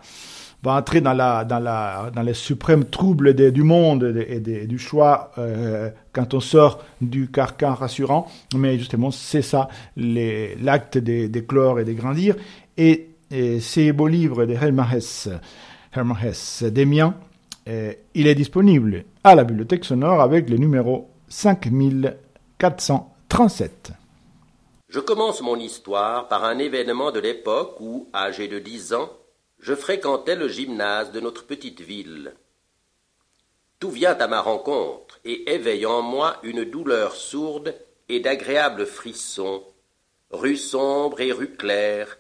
va 0.64 0.76
entrer 0.76 1.02
dans 1.02 1.14
la, 1.14 1.44
dans 1.44 1.60
la, 1.60 2.12
dans 2.14 2.22
les 2.22 2.34
suprêmes 2.34 2.86
troubles 2.86 3.34
du 3.34 3.64
monde 3.64 4.16
et, 4.28 4.40
du 4.40 4.78
choix 4.78 5.32
euh, 5.38 5.90
quand 6.14 6.34
on 6.34 6.40
sort 6.40 6.84
du 7.02 7.32
carcan 7.32 7.74
rassurant. 7.74 8.28
Mais 8.56 8.78
justement, 8.78 9.12
c'est 9.12 9.42
ça, 9.42 9.70
l'acte 9.98 10.98
d'éclore 10.98 11.80
et 11.80 11.86
de 11.86 11.94
grandir. 11.94 12.36
Et 12.78 13.10
ces 13.60 13.92
beaux 13.92 14.08
livres 14.08 14.46
de 14.46 14.54
Hermann 14.54 14.88
Hesse, 14.94 15.30
Hermann 15.94 16.18
Hesse 16.24 16.64
euh, 17.68 17.94
il 18.16 18.26
est 18.28 18.36
disponible 18.36 19.04
à 19.24 19.36
la 19.36 19.44
bibliothèque 19.44 19.86
sonore 19.86 20.22
avec 20.22 20.50
le 20.50 20.58
numéro 20.58 21.12
5437. 21.30 23.92
Je 24.90 25.00
commence 25.00 25.42
mon 25.42 25.58
histoire 25.58 26.28
par 26.28 26.44
un 26.44 26.58
événement 26.58 27.12
de 27.12 27.20
l'époque 27.20 27.80
où, 27.80 28.10
âgé 28.14 28.48
de 28.48 28.58
dix 28.60 28.94
ans, 28.94 29.10
je 29.62 29.76
fréquentais 29.76 30.36
le 30.36 30.48
gymnase 30.48 31.12
de 31.12 31.20
notre 31.20 31.46
petite 31.46 31.82
ville. 31.82 32.34
Tout 33.80 33.92
vient 33.92 34.16
à 34.16 34.28
ma 34.28 34.42
rencontre 34.42 35.20
et 35.24 35.54
éveille 35.54 35.86
en 35.86 36.02
moi 36.02 36.38
une 36.44 36.66
douleur 36.66 37.16
sourde 37.16 37.76
et 38.10 38.20
d'agréables 38.20 38.88
frissons, 38.88 39.64
rue 40.32 40.58
sombre 40.58 41.22
et 41.22 41.32
rue 41.32 41.56
claire, 41.56 42.18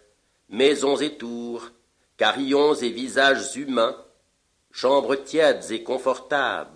maisons 0.49 0.97
et 0.97 1.17
tours, 1.17 1.69
carillons 2.17 2.75
et 2.75 2.89
visages 2.89 3.55
humains, 3.55 3.97
chambres 4.71 5.15
tièdes 5.15 5.71
et 5.71 5.83
confortables, 5.83 6.69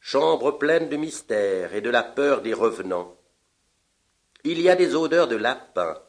chambres 0.00 0.52
pleines 0.52 0.88
de 0.88 0.96
mystères 0.96 1.74
et 1.74 1.80
de 1.80 1.90
la 1.90 2.02
peur 2.02 2.42
des 2.42 2.52
revenants. 2.52 3.16
Il 4.42 4.60
y 4.60 4.68
a 4.68 4.76
des 4.76 4.94
odeurs 4.94 5.28
de 5.28 5.36
lapins, 5.36 6.02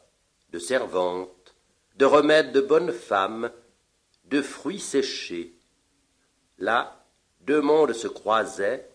de 0.50 0.58
servantes, 0.58 1.54
de 1.96 2.04
remèdes 2.04 2.52
de 2.52 2.60
bonnes 2.60 2.92
femmes, 2.92 3.50
de 4.30 4.42
fruits 4.42 4.80
séchés. 4.80 5.52
Là, 6.58 7.04
deux 7.46 7.60
mondes 7.60 7.92
se 7.92 8.08
croisaient, 8.08 8.88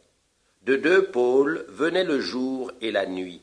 de 0.65 0.75
deux 0.75 1.05
pôles 1.05 1.65
venaient 1.69 2.03
le 2.03 2.19
jour 2.19 2.71
et 2.81 2.91
la 2.91 3.05
nuit. 3.05 3.41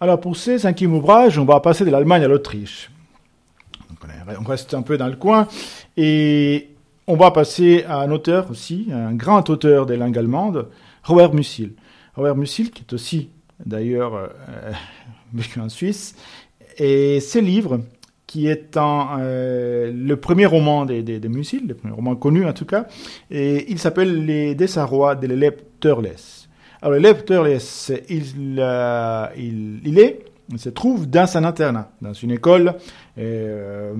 Alors 0.00 0.20
pour 0.20 0.36
ces 0.36 0.60
cinquième 0.60 0.94
ouvrage, 0.94 1.38
on 1.38 1.44
va 1.44 1.60
passer 1.60 1.84
de 1.84 1.90
l'Allemagne 1.90 2.24
à 2.24 2.28
l'Autriche 2.28 2.90
on 4.38 4.44
reste 4.44 4.74
un 4.74 4.82
peu 4.82 4.96
dans 4.96 5.06
le 5.06 5.16
coin. 5.16 5.48
Et 5.96 6.70
on 7.06 7.16
va 7.16 7.30
passer 7.30 7.84
à 7.88 8.00
un 8.00 8.10
auteur 8.10 8.50
aussi, 8.50 8.88
un 8.92 9.14
grand 9.14 9.48
auteur 9.50 9.86
des 9.86 9.96
langues 9.96 10.18
allemandes, 10.18 10.68
Robert 11.04 11.32
Musil. 11.32 11.72
Robert 12.14 12.36
Musil, 12.36 12.70
qui 12.70 12.82
est 12.82 12.92
aussi 12.92 13.30
d'ailleurs 13.64 14.14
euh, 14.14 14.28
vécu 15.32 15.60
en 15.60 15.68
Suisse, 15.68 16.14
et 16.76 17.20
ses 17.20 17.40
livres, 17.40 17.80
qui 18.28 18.46
est 18.46 18.76
euh, 18.76 19.90
le 19.92 20.16
premier 20.16 20.46
roman 20.46 20.84
de, 20.84 21.00
de, 21.00 21.28
Musil, 21.28 21.66
le 21.66 21.74
premier 21.74 21.94
roman 21.94 22.14
connu 22.14 22.46
en 22.46 22.52
tout 22.52 22.66
cas, 22.66 22.86
et 23.30 23.68
il 23.72 23.80
s'appelle 23.80 24.24
Les 24.26 24.54
Désarrois 24.54 25.16
de 25.16 25.26
l'élève 25.26 25.56
Turles. 25.80 26.44
Alors 26.80 26.94
l'élève 26.94 27.24
Turles, 27.24 27.58
il, 28.08 28.56
euh, 28.60 29.26
il, 29.36 29.80
il 29.84 29.98
est 29.98 30.24
il 30.50 30.58
se 30.58 30.70
trouve 30.70 31.08
dans 31.08 31.36
un 31.36 31.44
internat, 31.44 31.90
dans 32.00 32.12
une 32.14 32.30
école, 32.30 32.74
euh, 33.18 33.92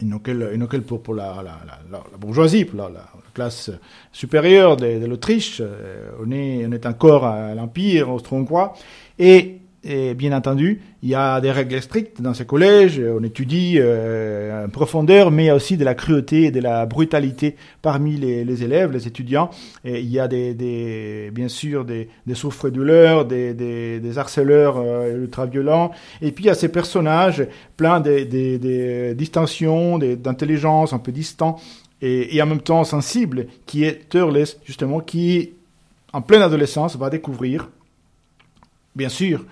une 0.00 0.62
école, 0.62 0.82
pour, 0.82 1.02
pour 1.02 1.14
la, 1.14 1.36
la, 1.36 1.58
la, 1.66 2.02
la, 2.10 2.18
bourgeoisie, 2.18 2.64
pour 2.64 2.88
la, 2.88 2.90
classe 3.32 3.70
supérieure 4.12 4.76
de, 4.76 4.98
de 4.98 5.06
l'Autriche. 5.06 5.60
Euh, 5.60 6.10
on, 6.24 6.30
est, 6.30 6.66
on 6.66 6.72
est 6.72 6.86
encore 6.86 7.24
à 7.24 7.54
l'Empire 7.54 8.10
austro-hongrois. 8.10 8.74
Et 9.18 9.60
et 9.86 10.14
bien 10.14 10.32
entendu, 10.36 10.80
il 11.02 11.08
y 11.08 11.14
a 11.14 11.40
des 11.40 11.52
règles 11.52 11.80
strictes 11.80 12.20
dans 12.20 12.34
ces 12.34 12.44
collèges. 12.44 13.00
On 13.00 13.22
étudie 13.22 13.76
euh, 13.78 14.66
en 14.66 14.68
profondeur, 14.68 15.30
mais 15.30 15.44
il 15.44 15.46
y 15.46 15.50
a 15.50 15.54
aussi 15.54 15.76
de 15.76 15.84
la 15.84 15.94
cruauté 15.94 16.44
et 16.44 16.50
de 16.50 16.60
la 16.60 16.86
brutalité 16.86 17.54
parmi 17.82 18.16
les, 18.16 18.64
élèves, 18.64 18.90
les 18.90 19.06
étudiants. 19.06 19.50
Il 19.84 20.08
y 20.08 20.18
a 20.18 20.26
des, 20.26 21.30
bien 21.32 21.48
sûr 21.48 21.84
des, 21.84 22.08
des 22.26 22.34
souffres-douleurs, 22.34 23.24
des, 23.26 23.54
des, 23.54 24.18
harceleurs 24.18 24.78
euh, 24.78 25.22
ultra-violents. 25.22 25.92
Et 26.20 26.32
puis 26.32 26.44
il 26.44 26.46
y 26.48 26.50
a 26.50 26.54
ces 26.54 26.68
personnages 26.68 27.46
pleins 27.76 28.00
de, 28.00 28.24
de, 28.24 29.12
distensions, 29.12 29.98
d'intelligence 29.98 30.92
un 30.92 30.98
peu 30.98 31.12
distants 31.12 31.60
et, 32.02 32.42
en 32.42 32.46
même 32.46 32.60
temps 32.60 32.84
sensibles, 32.84 33.46
qui 33.66 33.84
est 33.84 34.08
Turles, 34.08 34.46
justement, 34.64 35.00
qui 35.00 35.52
en 36.12 36.22
pleine 36.22 36.42
adolescence 36.42 36.96
va 36.96 37.10
découvrir, 37.10 37.68
bien 38.94 39.08
sûr, 39.08 39.44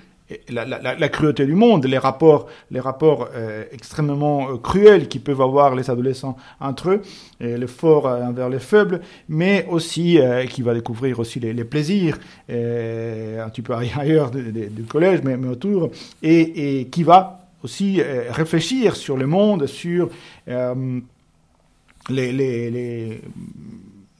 la, 0.48 1.08
cruauté 1.08 1.44
du 1.44 1.54
monde, 1.54 1.84
les 1.84 1.98
rapports, 1.98 2.46
les 2.70 2.80
rapports 2.80 3.28
euh, 3.34 3.64
extrêmement 3.72 4.48
euh, 4.50 4.56
cruels 4.56 5.08
qui 5.08 5.18
peuvent 5.18 5.42
avoir 5.42 5.74
les 5.74 5.90
adolescents 5.90 6.36
entre 6.60 6.90
eux, 6.90 7.02
et 7.40 7.58
le 7.58 7.66
fort 7.66 8.06
euh, 8.06 8.22
envers 8.22 8.48
les 8.48 8.58
faibles, 8.58 9.02
mais 9.28 9.66
aussi 9.68 10.18
qui 10.50 10.62
va 10.62 10.72
découvrir 10.74 11.20
aussi 11.20 11.40
les, 11.40 11.52
les 11.52 11.64
plaisirs 11.64 12.18
un 12.48 13.48
petit 13.50 13.62
peu 13.62 13.74
ailleurs 13.98 14.30
du 14.30 14.84
collège, 14.88 15.20
mais, 15.22 15.36
autour, 15.46 15.90
et, 16.22 16.88
qui 16.90 17.02
va 17.02 17.40
aussi 17.62 18.00
réfléchir 18.30 18.96
sur 18.96 19.16
le 19.16 19.26
monde, 19.26 19.66
sur 19.66 20.08
les, 20.46 22.32
les, 22.32 22.70
les, 22.70 23.20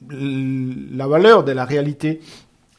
la 0.09 1.07
valeur 1.07 1.43
de 1.43 1.51
la 1.51 1.65
réalité 1.65 2.19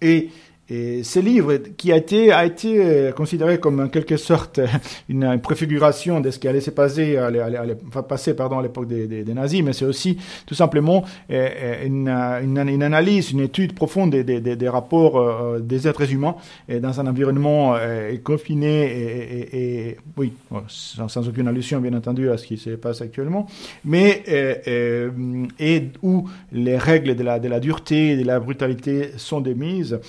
et 0.01 0.31
et 0.69 1.05
ce 1.05 1.21
livre, 1.21 1.59
qui 1.77 1.93
a 1.93 1.97
été, 1.97 2.33
a 2.33 2.45
été 2.45 2.85
euh, 2.85 3.13
considéré 3.13 3.61
comme 3.61 3.79
en 3.79 3.89
quelque 3.89 4.17
sorte 4.17 4.59
une, 5.09 5.39
préfiguration 5.41 6.21
de 6.21 6.31
ce 6.33 6.41
qui 6.41 6.49
allait 6.49 6.61
se 6.61 6.71
passer, 6.71 7.17
à, 7.17 7.31
l'époque 7.31 8.89
des, 8.89 9.07
des, 9.07 9.35
nazis, 9.35 9.63
mais 9.63 9.73
c'est 9.73 9.85
aussi 9.85 10.19
tout 10.45 10.55
simplement 10.55 11.05
euh, 11.31 11.49
euh, 11.57 11.87
une, 11.87 12.09
une, 12.09 12.83
analyse, 12.83 13.31
une 13.31 13.41
étude 13.41 13.75
profonde 13.75 14.11
des, 14.11 14.41
des, 14.41 14.69
rapports 14.69 15.61
des 15.61 15.87
êtres 15.87 16.13
humains 16.13 16.35
dans 16.69 17.01
un 17.01 17.07
environnement 17.07 17.77
confiné 18.25 18.85
et, 18.87 19.89
et, 19.89 19.97
oui, 20.17 20.33
sans, 20.69 21.29
aucune 21.29 21.47
allusion 21.47 21.81
bien 21.81 21.95
entendu 21.95 22.29
à 22.31 22.37
ce 22.39 22.47
qui 22.47 22.57
se 22.57 22.71
passe 22.71 23.01
actuellement, 23.03 23.47
mais 23.85 24.23
et 25.59 25.83
où 26.03 26.29
les 26.53 26.77
règles 26.77 27.15
de 27.15 27.23
la, 27.23 27.39
de 27.39 27.49
la 27.49 27.61
dureté 27.61 28.13
et 28.13 28.17
de 28.17 28.27
la 28.27 28.41
brutalité 28.41 29.11
sont 29.17 29.41
démises 29.41 30.01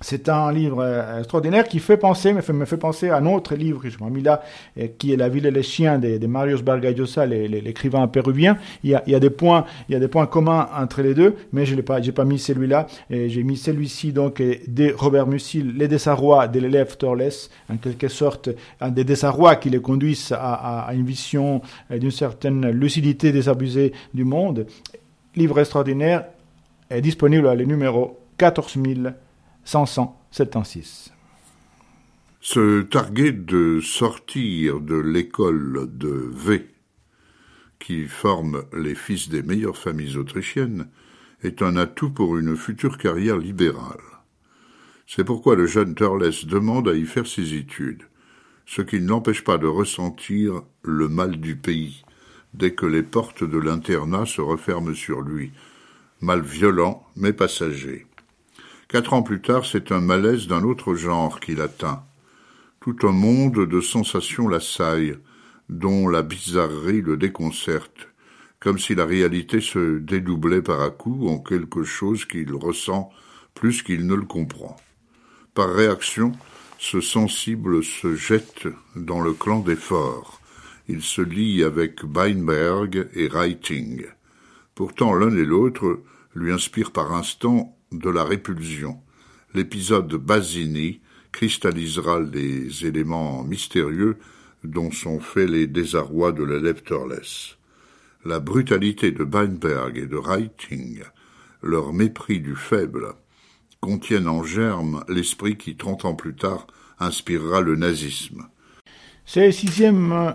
c'est 0.00 0.28
un 0.28 0.50
livre 0.52 0.82
euh, 0.82 1.20
extraordinaire 1.20 1.68
qui 1.68 1.78
fait 1.78 1.96
penser, 1.96 2.32
me 2.32 2.40
fait, 2.40 2.52
me 2.52 2.64
fait 2.64 2.76
penser 2.76 3.10
à 3.10 3.16
un 3.16 3.26
autre 3.26 3.54
livre 3.54 3.80
que 3.80 3.88
je 3.88 4.02
m'ai 4.02 4.10
mis 4.10 4.22
là, 4.22 4.42
euh, 4.78 4.88
qui 4.98 5.12
est 5.12 5.16
La 5.16 5.28
ville 5.28 5.46
et 5.46 5.50
les 5.50 5.62
chiens 5.62 5.98
de, 5.98 6.26
Marius 6.26 6.62
Bargayosa, 6.62 7.26
l'écrivain 7.26 8.06
péruvien. 8.08 8.58
Il 8.82 8.90
y, 8.90 9.14
a, 9.14 9.20
des 9.20 9.30
points, 9.30 9.64
il 9.88 9.92
y 9.92 9.96
a 9.96 10.00
des 10.00 10.08
points 10.08 10.26
communs 10.26 10.68
entre 10.76 11.02
les 11.02 11.14
deux, 11.14 11.36
mais 11.52 11.64
je 11.64 11.74
l'ai 11.74 11.82
pas, 11.82 12.00
mis 12.24 12.38
celui-là. 12.38 12.86
J'ai 13.10 13.42
mis 13.42 13.56
celui-ci 13.56 14.12
donc 14.12 14.42
de 14.42 14.92
Robert 14.96 15.26
Musil, 15.26 15.74
Les 15.76 15.88
désarrois 15.88 16.48
de 16.48 16.58
l'élève 16.58 16.96
Torles, 16.96 17.30
en 17.70 17.76
quelque 17.76 18.08
sorte 18.08 18.50
des 18.90 19.04
désarrois 19.04 19.56
qui 19.56 19.70
les 19.70 19.80
conduisent 19.80 20.32
à, 20.32 20.90
une 20.92 21.04
vision 21.04 21.62
euh, 21.90 21.98
d'une 21.98 22.10
certaine 22.10 22.70
lucidité 22.70 23.32
désabusée 23.32 23.92
du 24.12 24.24
monde. 24.24 24.66
Livre 25.36 25.60
extraordinaire 25.60 26.24
est 26.90 27.00
disponible 27.00 27.48
à 27.48 27.54
le 27.54 27.64
numéro 27.64 28.18
14 28.38 28.76
000 29.66 29.86
500 29.86 30.20
Se 32.40 32.82
targuer 32.82 33.32
de 33.32 33.80
sortir 33.80 34.80
de 34.80 34.96
l'école 34.96 35.88
de 35.96 36.30
V, 36.32 36.66
qui 37.78 38.04
forme 38.04 38.64
les 38.76 38.94
fils 38.94 39.28
des 39.28 39.42
meilleures 39.42 39.76
familles 39.76 40.16
autrichiennes, 40.16 40.88
est 41.42 41.62
un 41.62 41.76
atout 41.76 42.10
pour 42.10 42.36
une 42.36 42.56
future 42.56 42.98
carrière 42.98 43.38
libérale. 43.38 44.00
C'est 45.06 45.24
pourquoi 45.24 45.56
le 45.56 45.66
jeune 45.66 45.94
Turles 45.94 46.46
demande 46.46 46.88
à 46.88 46.94
y 46.94 47.04
faire 47.04 47.26
ses 47.26 47.54
études, 47.54 48.04
ce 48.66 48.82
qui 48.82 49.00
ne 49.00 49.08
l'empêche 49.08 49.44
pas 49.44 49.58
de 49.58 49.66
ressentir 49.66 50.62
le 50.82 51.08
mal 51.08 51.36
du 51.38 51.56
pays 51.56 52.04
dès 52.54 52.72
que 52.72 52.86
les 52.86 53.02
portes 53.02 53.44
de 53.44 53.58
l'internat 53.58 54.26
se 54.26 54.40
referment 54.40 54.94
sur 54.94 55.20
lui, 55.20 55.52
mal 56.20 56.40
violent 56.40 57.04
mais 57.16 57.32
passager. 57.32 58.06
Quatre 58.94 59.12
ans 59.12 59.24
plus 59.24 59.40
tard, 59.40 59.66
c'est 59.66 59.90
un 59.90 60.00
malaise 60.00 60.46
d'un 60.46 60.62
autre 60.62 60.94
genre 60.94 61.40
qui 61.40 61.56
l'atteint. 61.56 62.04
Tout 62.78 62.94
un 63.02 63.10
monde 63.10 63.66
de 63.66 63.80
sensations 63.80 64.46
l'assaille, 64.46 65.16
dont 65.68 66.06
la 66.06 66.22
bizarrerie 66.22 67.00
le 67.00 67.16
déconcerte, 67.16 68.06
comme 68.60 68.78
si 68.78 68.94
la 68.94 69.04
réalité 69.04 69.60
se 69.60 69.98
dédoublait 69.98 70.62
par 70.62 70.80
à 70.80 70.90
coup 70.90 71.26
en 71.26 71.40
quelque 71.40 71.82
chose 71.82 72.24
qu'il 72.24 72.54
ressent 72.54 73.10
plus 73.54 73.82
qu'il 73.82 74.06
ne 74.06 74.14
le 74.14 74.26
comprend. 74.26 74.76
Par 75.54 75.74
réaction, 75.74 76.30
ce 76.78 77.00
sensible 77.00 77.82
se 77.82 78.14
jette 78.14 78.68
dans 78.94 79.20
le 79.20 79.32
clan 79.32 79.58
des 79.58 79.74
forts. 79.74 80.40
Il 80.86 81.02
se 81.02 81.20
lie 81.20 81.64
avec 81.64 82.04
Beinberg 82.04 83.08
et 83.12 83.26
Reiting. 83.26 84.04
Pourtant 84.76 85.14
l'un 85.14 85.36
et 85.36 85.44
l'autre 85.44 85.98
lui 86.36 86.52
inspirent 86.52 86.92
par 86.92 87.12
instant 87.12 87.73
de 87.98 88.10
la 88.10 88.24
répulsion. 88.24 89.00
L'épisode 89.54 90.08
de 90.08 90.16
Basini 90.16 91.00
cristallisera 91.32 92.20
les 92.20 92.86
éléments 92.86 93.42
mystérieux 93.42 94.18
dont 94.62 94.90
sont 94.90 95.20
faits 95.20 95.50
les 95.50 95.66
désarrois 95.66 96.32
de 96.32 96.42
l'élève 96.42 96.82
Turles. 96.82 97.56
La 98.24 98.40
brutalité 98.40 99.12
de 99.12 99.24
Beinberg 99.24 99.98
et 99.98 100.06
de 100.06 100.16
Reiting, 100.16 101.02
leur 101.62 101.92
mépris 101.92 102.40
du 102.40 102.56
faible, 102.56 103.14
contiennent 103.80 104.28
en 104.28 104.42
germe 104.42 105.04
l'esprit 105.08 105.56
qui, 105.56 105.76
trente 105.76 106.04
ans 106.04 106.14
plus 106.14 106.34
tard, 106.34 106.66
inspirera 106.98 107.60
le 107.60 107.76
nazisme. 107.76 108.48
C'est 109.26 109.46
le 109.46 109.52
sixième 109.52 110.34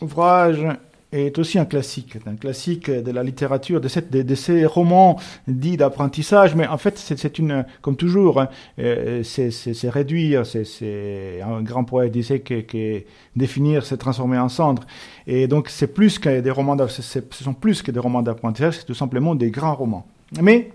ouvrage 0.00 0.66
est 1.12 1.38
aussi 1.38 1.58
un 1.58 1.64
classique, 1.64 2.16
un 2.26 2.36
classique 2.36 2.90
de 2.90 3.10
la 3.10 3.22
littérature, 3.22 3.80
de, 3.80 3.88
cette, 3.88 4.10
de, 4.10 4.34
ces 4.34 4.64
romans 4.66 5.18
dits 5.46 5.76
d'apprentissage, 5.76 6.54
mais 6.54 6.66
en 6.66 6.78
fait 6.78 6.98
c'est 6.98 7.38
une, 7.38 7.64
comme 7.80 7.96
toujours, 7.96 8.40
hein, 8.40 8.48
euh, 8.78 9.22
c'est 9.22 9.90
réduire, 9.90 10.46
c'est 10.46 11.40
un 11.42 11.62
grand 11.62 11.84
poète 11.84 12.12
disait 12.12 12.40
que, 12.40 12.60
que 12.60 13.02
définir, 13.36 13.84
c'est 13.84 13.96
transformer 13.96 14.38
en 14.38 14.48
cendre, 14.48 14.84
et 15.26 15.46
donc 15.46 15.68
c'est 15.68 15.92
ce 15.96 17.44
sont 17.44 17.54
plus 17.54 17.82
que 17.82 17.90
des 17.90 18.00
romans 18.00 18.22
d'apprentissage, 18.22 18.78
c'est 18.78 18.86
tout 18.86 18.94
simplement 18.94 19.34
des 19.34 19.50
grands 19.50 19.74
romans. 19.74 20.06
Mais 20.40 20.70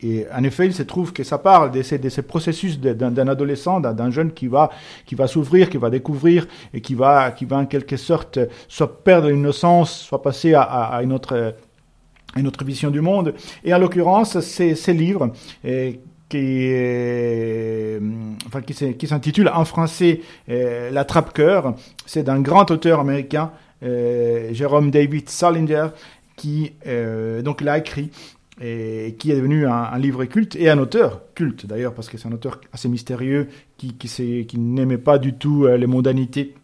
et 0.00 0.26
en 0.30 0.44
effet, 0.44 0.66
il 0.66 0.74
se 0.74 0.82
trouve 0.82 1.12
que 1.14 1.24
ça 1.24 1.38
parle 1.38 1.70
de 1.70 1.80
ces, 1.80 1.98
processus 2.22 2.78
d'un 2.78 3.28
adolescent, 3.28 3.80
d'un 3.80 4.10
jeune 4.10 4.32
qui 4.32 4.46
va, 4.46 4.70
qui 5.06 5.14
va 5.14 5.26
s'ouvrir, 5.26 5.70
qui 5.70 5.78
va 5.78 5.88
découvrir 5.88 6.46
et 6.74 6.82
qui 6.82 6.94
va, 6.94 7.30
qui 7.30 7.46
va 7.46 7.56
en 7.56 7.66
quelque 7.66 7.96
sorte 7.96 8.38
soit 8.68 9.02
perdre 9.02 9.28
l'innocence, 9.28 9.98
soit 9.98 10.20
passer 10.20 10.52
à, 10.54 11.00
une 11.02 11.12
autre, 11.12 11.54
une 12.36 12.46
autre 12.46 12.62
vision 12.62 12.90
du 12.90 13.00
monde. 13.00 13.34
Et 13.64 13.72
en 13.72 13.78
l'occurrence, 13.78 14.38
ces, 14.40 14.74
ces 14.74 14.92
livres, 14.92 15.32
et, 15.64 16.00
qui, 16.28 16.72
enfin, 18.46 18.60
qui 18.62 19.06
s'intitule 19.06 19.48
en 19.48 19.64
français 19.64 20.20
euh, 20.48 20.90
La 20.90 21.04
trappe-cœur, 21.04 21.74
c'est 22.04 22.24
d'un 22.24 22.40
grand 22.40 22.70
auteur 22.70 23.00
américain, 23.00 23.52
euh, 23.82 24.52
Jérôme 24.52 24.90
David 24.90 25.28
Salinger, 25.28 25.88
qui 26.36 26.72
euh, 26.86 27.42
donc 27.42 27.60
l'a 27.60 27.78
écrit 27.78 28.10
et 28.60 29.16
qui 29.18 29.30
est 29.30 29.36
devenu 29.36 29.66
un, 29.66 29.98
livre 29.98 30.24
culte 30.24 30.56
et 30.56 30.70
un 30.70 30.78
auteur 30.78 31.20
culte 31.34 31.66
d'ailleurs 31.66 31.92
parce 31.92 32.08
que 32.08 32.16
c'est 32.16 32.26
un 32.28 32.32
auteur 32.32 32.60
assez 32.72 32.88
mystérieux 32.88 33.48
qui, 33.76 33.94
qui, 33.94 34.46
qui 34.46 34.58
n'aimait 34.58 34.98
pas 34.98 35.18
du 35.18 35.34
tout 35.34 35.64
euh, 35.66 35.76
les 35.76 35.86
mondanités 35.86 36.54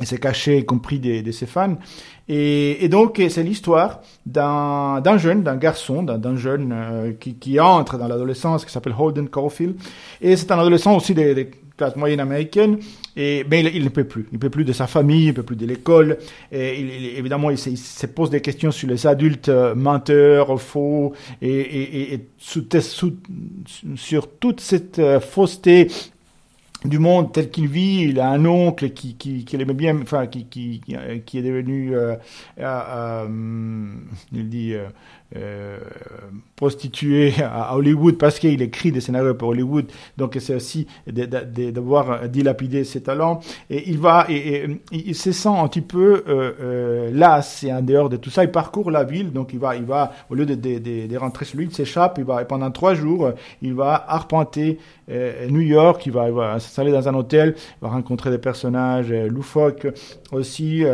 et 0.00 0.06
s'est 0.06 0.18
caché 0.18 0.58
y 0.58 0.64
compris 0.64 0.98
de, 0.98 1.30
ses 1.32 1.46
fans 1.46 1.76
et, 2.28 2.84
et 2.84 2.88
donc 2.88 3.20
c'est 3.28 3.42
l'histoire 3.42 4.00
d'un 4.26 5.16
jeune 5.16 5.42
d'un 5.42 5.56
garçon 5.56 6.02
d'un 6.02 6.36
jeune 6.36 6.72
euh, 6.72 7.12
qui, 7.12 7.34
qui 7.34 7.58
entre 7.60 7.96
dans 7.98 8.08
l'adolescence 8.08 8.64
qui 8.64 8.72
s'appelle 8.72 8.94
Holden 8.98 9.28
Caulfield. 9.28 9.76
Et 10.20 10.36
c'est 10.36 10.50
un 10.50 10.58
adolescent 10.58 10.96
aussi 10.96 11.14
des 11.14 11.50
classe 11.76 11.96
moyenne 11.96 12.20
américaine, 12.20 12.78
et, 13.16 13.44
mais 13.50 13.60
il, 13.60 13.84
ne 13.84 13.88
peut 13.88 14.04
plus. 14.04 14.26
Il 14.30 14.34
ne 14.34 14.38
peut 14.38 14.50
plus 14.50 14.64
de 14.64 14.72
sa 14.72 14.86
famille, 14.86 15.24
il 15.24 15.28
ne 15.28 15.32
peut 15.32 15.42
plus 15.42 15.56
de 15.56 15.66
l'école. 15.66 16.18
Et 16.50 17.18
évidemment, 17.18 17.50
il, 17.50 17.58
se 17.58 18.06
pose 18.06 18.30
des 18.30 18.40
questions 18.40 18.70
sur 18.70 18.88
les 18.88 19.06
adultes 19.06 19.48
euh, 19.48 19.74
menteurs, 19.74 20.60
faux, 20.60 21.12
et, 21.40 22.20
sur 22.38 24.28
toute 24.38 24.60
cette 24.60 24.98
euh, 24.98 25.20
fausseté 25.20 25.88
du 26.84 26.98
monde 26.98 27.32
tel 27.32 27.50
qu'il 27.50 27.68
vit. 27.68 28.02
Il 28.02 28.20
a 28.20 28.28
un 28.28 28.44
oncle 28.44 28.90
qui, 28.90 29.14
qui, 29.14 29.44
qui 29.44 29.56
aimait 29.56 29.74
bien, 29.74 30.00
enfin, 30.00 30.26
qui, 30.26 30.46
qui, 30.46 30.80
qui 31.26 31.38
est 31.38 31.42
devenu, 31.42 31.94
euh, 31.94 32.16
euh, 32.58 33.26
il 34.32 34.48
dit, 34.48 34.74
euh, 35.34 35.78
prostitué 36.56 37.32
à 37.42 37.74
Hollywood 37.74 38.18
parce 38.18 38.38
qu'il 38.38 38.60
écrit 38.60 38.92
des 38.92 39.00
scénarios 39.00 39.34
pour 39.34 39.48
Hollywood. 39.48 39.90
Donc 40.16 40.36
c'est 40.38 40.54
aussi 40.54 40.86
d'avoir 41.06 42.28
dilapidé 42.28 42.84
ses 42.84 43.02
talents. 43.02 43.40
Et 43.70 43.90
il 43.90 43.98
va, 43.98 44.26
et, 44.28 44.66
il 44.92 45.14
se 45.14 45.32
sent 45.32 45.48
un 45.48 45.66
petit 45.68 45.80
peu 45.80 46.22
euh, 46.28 46.52
euh, 46.60 47.10
las 47.12 47.64
et 47.64 47.72
en 47.72 47.80
dehors 47.80 48.08
de 48.08 48.16
tout 48.16 48.30
ça. 48.30 48.44
Il 48.44 48.50
parcourt 48.50 48.90
la 48.90 49.04
ville, 49.04 49.32
donc 49.32 49.52
il 49.54 49.58
va, 49.58 49.74
il 49.74 49.84
va 49.84 50.12
au 50.28 50.34
lieu 50.34 50.44
de, 50.44 51.16
rentrer 51.16 51.46
chez 51.46 51.56
lui, 51.56 51.64
il 51.64 51.74
s'échappe. 51.74 52.18
Il 52.18 52.24
va 52.24 52.44
pendant 52.44 52.70
trois 52.70 52.94
jours, 52.94 53.32
il 53.62 53.74
va 53.74 54.04
arpenter 54.06 54.78
euh, 55.10 55.48
New 55.48 55.60
York. 55.60 56.04
Il 56.06 56.12
va, 56.12 56.30
va 56.30 56.60
s'installer 56.60 56.92
dans 56.92 57.08
un 57.08 57.14
hôtel, 57.14 57.54
il 57.56 57.82
va 57.82 57.88
rencontrer 57.88 58.30
des 58.30 58.38
personnages 58.38 59.12
loufoques 59.12 59.86
aussi. 60.30 60.84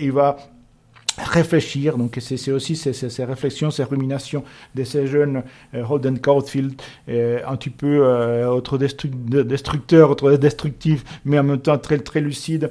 il 0.00 0.12
va 0.12 0.36
réfléchir. 1.18 1.96
Donc 1.98 2.18
c'est 2.20 2.52
aussi 2.52 2.76
ces, 2.76 2.92
ces, 2.92 3.24
réflexions, 3.24 3.70
ces 3.70 3.84
ruminations 3.84 4.44
de 4.74 4.84
ces 4.84 5.06
jeunes 5.06 5.42
euh, 5.74 5.84
Holden 5.88 6.18
Caulfield, 6.18 6.80
euh, 7.08 7.40
un 7.46 7.56
petit 7.56 7.70
peu 7.70 8.04
euh, 8.04 8.48
autre 8.48 8.78
destructeur, 8.78 10.10
autre 10.10 10.32
destructif, 10.32 11.04
mais 11.24 11.38
en 11.38 11.44
même 11.44 11.60
temps 11.60 11.78
très 11.78 11.98
très 11.98 12.20
lucide 12.20 12.70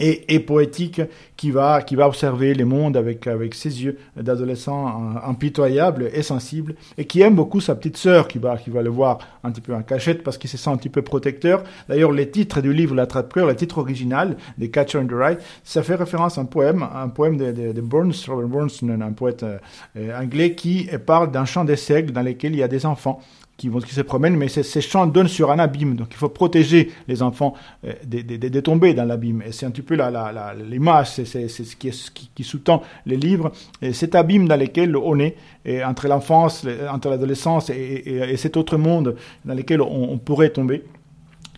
et, 0.00 0.40
poétique 0.40 1.02
qui 1.40 1.50
va, 1.50 1.80
qui 1.80 1.96
va 1.96 2.06
observer 2.06 2.52
le 2.52 2.66
monde 2.66 2.98
avec, 2.98 3.26
avec 3.26 3.54
ses 3.54 3.82
yeux 3.82 3.96
d'adolescent 4.14 5.16
impitoyable 5.26 6.10
et 6.12 6.22
sensible 6.22 6.74
et 6.98 7.06
qui 7.06 7.22
aime 7.22 7.34
beaucoup 7.34 7.62
sa 7.62 7.74
petite 7.74 7.96
sœur 7.96 8.28
qui 8.28 8.36
va, 8.36 8.58
qui 8.58 8.68
va 8.68 8.82
le 8.82 8.90
voir 8.90 9.20
un 9.42 9.50
petit 9.50 9.62
peu 9.62 9.74
en 9.74 9.80
cachette 9.80 10.22
parce 10.22 10.36
qu'il 10.36 10.50
se 10.50 10.58
sent 10.58 10.68
un 10.68 10.76
petit 10.76 10.90
peu 10.90 11.00
protecteur. 11.00 11.64
D'ailleurs, 11.88 12.12
les 12.12 12.30
titres 12.30 12.60
du 12.60 12.74
livre 12.74 12.94
La 12.94 13.06
Trappe-Cœur, 13.06 13.46
le 13.46 13.56
titre 13.56 13.78
original 13.78 14.36
de 14.58 14.66
Catcher 14.66 14.98
in 14.98 15.06
the 15.06 15.14
Rye, 15.14 15.38
ça 15.64 15.82
fait 15.82 15.94
référence 15.94 16.36
à 16.36 16.42
un 16.42 16.44
poème, 16.44 16.86
un 16.94 17.08
poème 17.08 17.38
de, 17.38 17.72
de, 17.72 17.80
Burns, 17.80 18.12
Robert 18.28 18.48
Burns, 18.48 19.00
un 19.00 19.12
poète 19.12 19.42
euh, 19.42 20.20
anglais 20.22 20.54
qui 20.54 20.90
parle 21.06 21.30
d'un 21.30 21.46
champ 21.46 21.64
de 21.64 21.74
seigle 21.74 22.12
dans 22.12 22.20
lequel 22.20 22.52
il 22.52 22.58
y 22.58 22.62
a 22.62 22.68
des 22.68 22.84
enfants 22.84 23.18
qui, 23.60 23.68
qui 23.86 23.94
se 23.94 24.00
promènent, 24.00 24.36
mais 24.36 24.48
ces, 24.48 24.80
champs 24.80 25.06
donnent 25.06 25.28
sur 25.28 25.50
un 25.50 25.58
abîme. 25.58 25.94
Donc 25.94 26.08
il 26.12 26.16
faut 26.16 26.30
protéger 26.30 26.90
les 27.08 27.22
enfants 27.22 27.54
euh, 27.84 27.92
de, 28.06 28.60
tomber 28.60 28.94
dans 28.94 29.04
l'abîme. 29.04 29.42
Et 29.46 29.52
c'est 29.52 29.66
un 29.66 29.70
petit 29.70 29.82
peu 29.82 29.94
l'image, 29.94 31.18
la, 31.18 31.24
c'est 31.30 31.48
ce 31.48 31.76
qui, 31.76 32.44
sous-tend 32.44 32.82
les 33.06 33.16
livres. 33.16 33.52
Et 33.82 33.92
cet 33.92 34.14
abîme 34.14 34.48
dans 34.48 34.56
lequel 34.58 34.96
on 34.96 35.18
est, 35.18 35.36
entre 35.84 36.08
l'enfance, 36.08 36.66
entre 36.90 37.08
l'adolescence 37.10 37.70
et, 37.70 38.36
cet 38.36 38.56
autre 38.56 38.76
monde 38.76 39.16
dans 39.44 39.54
lequel 39.54 39.80
on, 39.80 40.18
pourrait 40.18 40.50
tomber. 40.50 40.82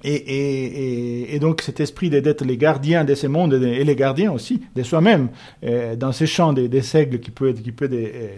Et, 0.05 1.39
donc 1.41 1.63
cet 1.63 1.81
esprit 1.81 2.11
d'être 2.11 2.45
les 2.45 2.57
gardiens 2.57 3.05
de 3.05 3.15
ces 3.15 3.29
mondes 3.29 3.55
et 3.55 3.85
les 3.85 3.97
gardiens 3.97 4.33
aussi 4.33 4.63
de 4.75 4.83
soi-même 4.83 5.29
euh, 5.65 5.97
dans 5.97 6.13
ces 6.13 6.27
champs 6.27 6.53
des, 6.53 6.69
des 6.69 6.81
qui 7.21 7.31
peut 7.31 7.53
qui 7.53 7.73
peut 7.73 7.89
euh, 7.93 8.37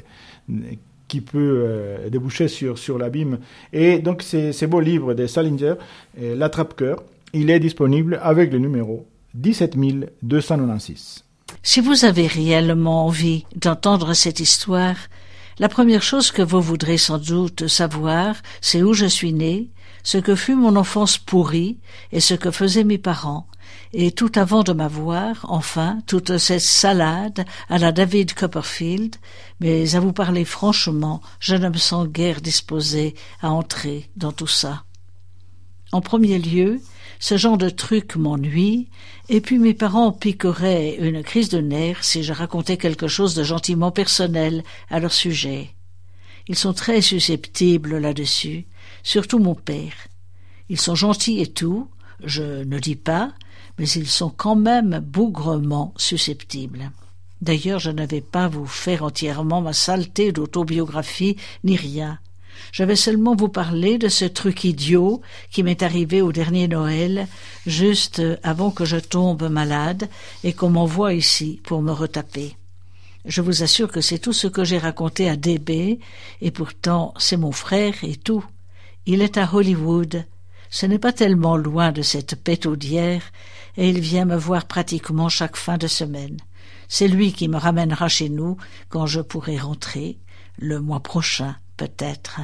qui 1.09 1.21
peut 1.21 1.63
euh, 1.67 2.09
déboucher 2.09 2.49
sur, 2.49 2.79
sur 2.79 2.99
l'abîme. 2.99 3.39
Et 3.73 3.99
donc, 3.99 4.23
ces, 4.23 4.67
beaux 4.67 4.81
livres 4.81 5.15
de 5.15 5.27
Salinger, 5.27 5.75
L'attrape-cœur, 6.19 7.03
il 7.33 7.51
est 7.51 7.61
disponible 7.61 8.19
avec 8.23 8.53
le 8.53 8.59
numéro 8.59 9.07
17296. 9.35 11.25
Si 11.63 11.81
vous 11.81 12.05
avez 12.05 12.27
réellement 12.27 13.07
envie 13.07 13.45
d'entendre 13.57 14.15
cette 14.15 14.41
histoire, 14.41 14.97
la 15.59 15.69
première 15.69 16.03
chose 16.03 16.31
que 16.31 16.43
vous 16.43 16.61
voudrez 16.61 16.99
sans 16.99 17.19
doute 17.19 17.69
savoir, 17.69 18.37
c'est 18.61 18.83
où 18.83 18.93
je 18.93 19.07
suis 19.07 19.33
né, 19.33 19.71
ce 20.03 20.19
que 20.19 20.35
fut 20.35 20.57
mon 20.57 20.77
enfance 20.77 21.17
pourrie 21.19 21.79
et 22.13 22.21
ce 22.21 22.35
que 22.35 22.51
faisaient 22.51 22.85
mes 22.85 22.99
parents, 22.99 23.47
et 23.93 24.13
tout 24.13 24.33
avant 24.35 24.63
de 24.63 24.73
m'avoir, 24.73 25.47
enfin, 25.49 26.01
toute 26.07 26.39
cette 26.39 26.61
salade 26.61 27.45
à 27.69 27.79
la 27.79 27.93
David 27.93 28.35
Copperfield, 28.35 29.17
mais 29.61 29.95
à 29.95 30.01
vous 30.01 30.13
parler 30.13 30.45
franchement, 30.45 31.23
je 31.41 31.55
ne 31.55 31.69
me 31.69 31.79
sens 31.79 32.09
guère 32.09 32.41
disposé 32.41 33.15
à 33.41 33.51
entrer 33.51 34.11
dans 34.17 34.33
tout 34.33 34.49
ça. 34.49 34.85
En 35.93 36.01
premier 36.01 36.39
lieu, 36.39 36.81
ce 37.19 37.37
genre 37.37 37.59
de 37.59 37.71
truc 37.71 38.17
m'ennuie, 38.17 38.89
et 39.29 39.41
puis 39.41 39.59
mes 39.59 39.75
parents 39.75 40.13
piqueraient 40.13 40.97
une 41.01 41.23
crise 41.23 41.49
de 41.49 41.61
nerfs 41.61 42.05
si 42.05 42.23
je 42.23 42.33
racontais 42.33 42.77
quelque 42.77 43.09
chose 43.09 43.35
de 43.35 43.43
gentiment 43.43 43.91
personnel 43.91 44.63
à 44.91 45.01
leur 45.01 45.13
sujet. 45.13 45.71
Ils 46.49 46.57
sont 46.57 46.75
très 46.75 47.01
susceptibles 47.01 47.99
là-dessus, 47.99 48.67
surtout 49.03 49.39
mon 49.39 49.55
père. 49.55 49.95
Ils 50.69 50.81
sont 50.81 50.95
gentils 50.95 51.41
et 51.41 51.47
tout, 51.47 51.89
je 52.23 52.65
ne 52.65 52.79
dis 52.79 52.97
pas, 52.97 53.33
mais 53.79 53.89
ils 53.89 54.09
sont 54.09 54.31
quand 54.31 54.57
même 54.57 55.01
bougrement 55.01 55.95
susceptibles. 55.97 56.91
D'ailleurs, 57.41 57.81
je 57.81 57.91
ne 57.91 58.07
vais 58.07 58.21
pas 58.21 58.49
vous 58.49 58.67
faire 58.67 59.03
entièrement 59.03 59.61
ma 59.61 59.73
saleté 59.73 60.33
d'autobiographie, 60.33 61.37
ni 61.65 61.77
rien. 61.77 62.19
Je 62.73 62.85
vais 62.85 62.97
seulement 62.97 63.37
vous 63.37 63.49
parler 63.49 63.99
de 63.99 64.09
ce 64.09 64.25
truc 64.25 64.65
idiot 64.65 65.23
qui 65.51 65.63
m'est 65.63 65.83
arrivé 65.83 66.23
au 66.23 66.33
dernier 66.33 66.69
Noël, 66.69 67.29
juste 67.67 68.23
avant 68.43 68.71
que 68.71 68.85
je 68.85 68.97
tombe 68.97 69.49
malade 69.49 70.09
et 70.43 70.53
qu'on 70.53 70.71
m'envoie 70.71 71.15
ici 71.15 71.61
pour 71.65 71.83
me 71.83 71.93
retaper. 71.93 72.57
Je 73.25 73.41
vous 73.41 73.63
assure 73.63 73.91
que 73.91 74.01
c'est 74.01 74.19
tout 74.19 74.35
ce 74.35 74.49
que 74.49 74.65
j'ai 74.65 74.79
raconté 74.79 75.31
à 75.31 75.37
DB, 75.37 75.99
et 76.41 76.51
pourtant 76.51 77.15
c'est 77.17 77.39
mon 77.39 77.53
frère 77.53 77.95
et 78.03 78.17
tout. 78.17 78.45
Il 79.07 79.23
est 79.23 79.39
à 79.39 79.49
Hollywood. 79.53 80.25
Ce 80.69 80.85
n'est 80.85 80.99
pas 80.99 81.13
tellement 81.13 81.57
loin 81.57 81.93
de 81.93 82.03
cette 82.03 82.35
pétaudière, 82.43 83.23
et 83.77 83.89
il 83.89 84.01
vient 84.01 84.25
me 84.25 84.37
voir 84.37 84.67
pratiquement 84.67 85.29
chaque 85.29 85.57
fin 85.57 85.79
de 85.79 85.87
semaine. 85.87 86.37
C'est 86.89 87.09
lui 87.09 87.33
qui 87.33 87.49
me 87.49 87.57
ramènera 87.57 88.09
chez 88.09 88.29
nous 88.29 88.57
quand 88.89 89.07
je 89.07 89.21
pourrai 89.21 89.59
rentrer, 89.59 90.19
le 90.59 90.81
mois 90.81 91.01
prochain 91.01 91.57
peut-être. 91.77 92.41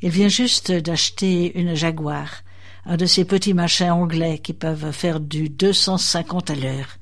Il 0.00 0.10
vient 0.10 0.28
juste 0.28 0.72
d'acheter 0.72 1.58
une 1.58 1.74
Jaguar, 1.74 2.42
un 2.84 2.96
de 2.96 3.06
ces 3.06 3.24
petits 3.24 3.54
machins 3.54 3.90
anglais 3.90 4.38
qui 4.38 4.52
peuvent 4.52 4.92
faire 4.92 5.20
du 5.20 5.48
deux 5.48 5.72
cent 5.72 5.98
cinquante 5.98 6.50
à 6.50 6.54
l'heure. 6.54 6.98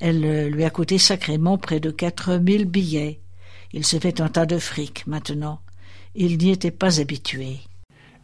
Elle 0.00 0.50
lui 0.50 0.64
a 0.64 0.70
coûté 0.70 0.98
sacrément 0.98 1.58
près 1.58 1.80
de 1.80 1.90
quatre 1.90 2.36
mille 2.36 2.66
billets. 2.66 3.20
Il 3.72 3.84
se 3.84 3.98
fait 3.98 4.20
un 4.20 4.28
tas 4.28 4.46
de 4.46 4.58
fric 4.58 5.06
maintenant. 5.06 5.60
Il 6.14 6.38
n'y 6.38 6.50
était 6.50 6.70
pas 6.70 7.00
habitué. 7.00 7.58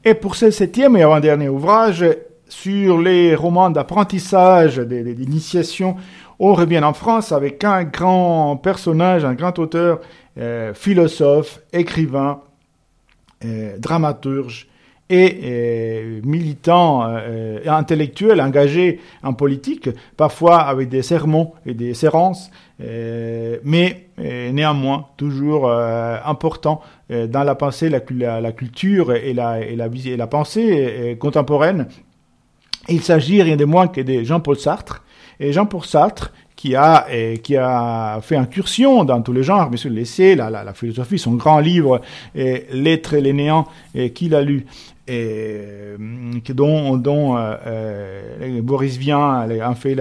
Et 0.04 0.14
pour 0.14 0.34
ce 0.34 0.50
septième 0.50 0.96
et 0.96 1.02
avant-dernier 1.02 1.48
ouvrage, 1.48 2.04
sur 2.48 2.98
les 2.98 3.34
romans 3.34 3.70
d'apprentissage, 3.70 4.78
d'initiation, 4.78 5.96
on 6.38 6.54
revient 6.54 6.80
en 6.80 6.92
France 6.92 7.32
avec 7.32 7.64
un 7.64 7.84
grand 7.84 8.56
personnage, 8.56 9.24
un 9.24 9.34
grand 9.34 9.58
auteur, 9.58 10.00
euh, 10.38 10.74
philosophe, 10.74 11.60
écrivain, 11.72 12.42
dramaturge 13.78 14.68
et 15.10 15.40
euh, 15.44 16.20
militant 16.24 17.06
intellectuel 17.66 18.40
engagé 18.40 19.00
en 19.22 19.34
politique, 19.34 19.90
parfois 20.16 20.60
avec 20.60 20.88
des 20.88 21.02
sermons 21.02 21.52
et 21.66 21.74
des 21.74 21.92
séances, 21.92 22.50
mais 22.78 24.06
néanmoins 24.18 25.06
toujours 25.16 25.70
important 25.70 26.80
dans 27.10 27.44
la 27.44 27.54
pensée, 27.54 27.90
la, 27.90 28.00
culture 28.52 29.12
et 29.12 29.34
la, 29.34 29.60
et 29.60 29.76
la, 29.76 29.86
et 29.86 30.16
la 30.16 30.26
pensée 30.26 31.16
contemporaine 31.20 31.88
il 32.88 33.02
s'agit 33.02 33.42
rien 33.42 33.56
de 33.56 33.64
moins 33.64 33.88
que 33.88 34.00
de 34.00 34.22
Jean-Paul 34.24 34.58
Sartre. 34.58 35.02
Et 35.38 35.52
Jean-Paul 35.52 35.84
Sartre, 35.84 36.32
qui 36.62 36.76
a, 36.76 37.08
qui 37.42 37.56
a 37.56 38.20
fait 38.22 38.36
incursion 38.36 39.02
dans 39.02 39.20
tous 39.20 39.32
les 39.32 39.42
genres, 39.42 39.68
bien 39.68 39.76
sûr 39.76 39.90
l'essai, 39.90 40.36
la 40.36 40.72
philosophie, 40.74 41.18
son 41.18 41.32
grand 41.32 41.58
livre, 41.58 42.00
L'être 42.36 43.14
et 43.14 43.20
les 43.20 43.32
néants, 43.32 43.66
qu'il 44.14 44.32
a 44.36 44.42
lu 44.42 44.64
et 45.12 45.96
euh, 46.00 46.96
dont, 46.96 47.36
euh, 47.36 47.54
euh, 47.66 48.62
Boris 48.62 48.96
Vian 48.96 49.22
a 49.22 49.74
fait 49.74 49.96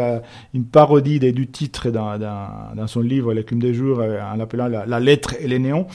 une 0.53 0.65
parodie 0.65 1.19
du 1.19 1.47
titre 1.47 1.89
dans, 1.89 2.87
son 2.87 3.01
livre 3.01 3.33
L'écume 3.33 3.59
des 3.59 3.73
jours 3.73 3.99
en 3.99 4.37
l'appelant 4.37 4.67
la, 4.67 4.99
lettre 4.99 5.35
et 5.39 5.47
les 5.47 5.59
néons. 5.59 5.87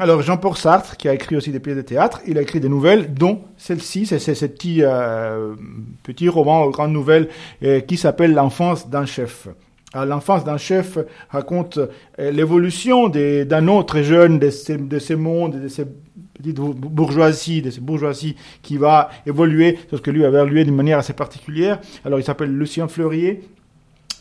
Alors 0.00 0.22
Jean-Paul 0.22 0.56
Sartre, 0.56 0.96
qui 0.96 1.08
a 1.08 1.14
écrit 1.14 1.36
aussi 1.36 1.50
des 1.50 1.60
pièces 1.60 1.76
de 1.76 1.82
théâtre, 1.82 2.20
il 2.26 2.38
a 2.38 2.42
écrit 2.42 2.60
des 2.60 2.68
nouvelles, 2.68 3.14
dont 3.14 3.40
celle-ci, 3.56 4.06
c'est 4.06 4.18
ce 4.18 4.46
petit, 4.46 4.82
petit 6.02 6.28
roman, 6.28 6.68
grande 6.68 6.92
nouvelle, 6.92 7.28
qui 7.86 7.96
s'appelle 7.96 8.34
L'enfance 8.34 8.88
d'un 8.88 9.06
chef. 9.06 9.48
L'enfance 9.94 10.44
d'un 10.44 10.58
chef 10.58 10.98
raconte 11.30 11.78
l'évolution 12.18 13.08
d'un 13.08 13.68
autre 13.68 14.02
jeune 14.02 14.38
de 14.38 14.50
ces, 14.50 14.76
de 14.76 14.98
ces 14.98 15.16
mondes, 15.16 15.62
de 15.62 15.68
ces 15.68 15.86
bourgeoisie, 16.40 17.62
de 17.62 17.70
cette 17.70 17.82
bourgeoisie 17.82 18.36
qui 18.62 18.76
va 18.76 19.10
évoluer, 19.26 19.78
sauf 19.90 20.00
que 20.00 20.10
lui 20.10 20.22
va 20.22 20.28
évoluer 20.28 20.64
d'une 20.64 20.76
manière 20.76 20.98
assez 20.98 21.12
particulière. 21.12 21.80
Alors 22.04 22.18
il 22.18 22.24
s'appelle 22.24 22.54
Lucien 22.56 22.88
Fleurier. 22.88 23.42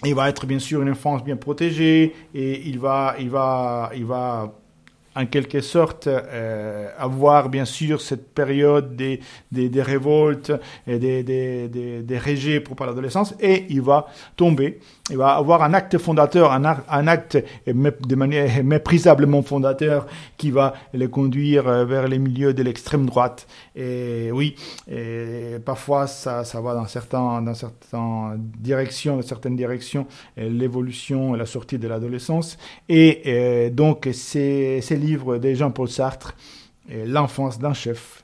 Il 0.06 0.13
va 0.13 0.30
être 0.30 0.45
bien 0.45 0.60
sûr 0.60 0.82
une 0.82 0.91
enfance 0.91 1.23
bien 1.23 1.38
protégée 1.38 2.13
et 2.36 2.67
il 2.67 2.77
va, 2.77 3.15
il 3.19 3.30
va, 3.30 3.91
il 3.95 4.06
va 4.06 4.53
en 5.17 5.25
quelque 5.25 5.62
sorte 5.62 6.08
euh, 6.08 6.89
avoir 6.97 7.49
bien 7.49 7.65
sûr 7.65 8.01
cette 8.01 8.34
période 8.34 8.95
des, 8.95 9.19
des, 9.51 9.67
des 9.67 9.82
révoltes 9.82 10.51
et 10.86 10.99
des, 10.99 11.23
des, 11.23 11.67
des, 11.67 12.03
des 12.03 12.17
régés 12.17 12.60
pour 12.60 12.86
l'adolescence 12.86 13.34
et 13.39 13.65
il 13.69 13.82
va 13.82 14.08
tomber 14.36 14.80
il 15.10 15.17
va 15.17 15.36
avoir 15.36 15.63
un 15.63 15.73
acte 15.73 15.97
fondateur, 15.97 16.51
un, 16.51 16.63
un, 16.65 17.08
acte 17.08 17.38
de 17.65 18.15
manière 18.15 18.63
méprisablement 18.63 19.41
fondateur 19.41 20.06
qui 20.38 20.51
va 20.51 20.73
le 20.93 21.08
conduire 21.08 21.67
euh, 21.67 21.86
vers 21.86 22.08
les 22.08 22.19
milieux 22.19 22.53
de 22.53 22.62
l'extrême 22.62 23.06
droite. 23.06 23.47
Et 23.80 24.32
oui, 24.32 24.56
et 24.90 25.58
parfois 25.63 26.08
ça, 26.08 26.44
ça 26.44 26.60
va 26.62 26.74
dans 26.74 27.42
dans 27.42 27.54
certaines 27.54 28.42
directions, 28.60 29.18
dans 29.18 29.22
certaines 29.22 29.56
directions, 29.56 30.08
l'évolution 30.36 31.36
et 31.36 31.38
la 31.38 31.46
sortie 31.46 31.78
de 31.78 31.88
l'adolescence. 31.88 32.58
Et, 32.90 33.70
donc 33.72 34.10
ces, 34.13 34.82
ces 34.82 34.96
livres 34.96 35.38
de 35.38 35.54
Jean-Paul 35.54 35.90
Sartre, 35.90 36.36
L'enfance 36.90 37.60
d'un 37.60 37.74
chef. 37.74 38.24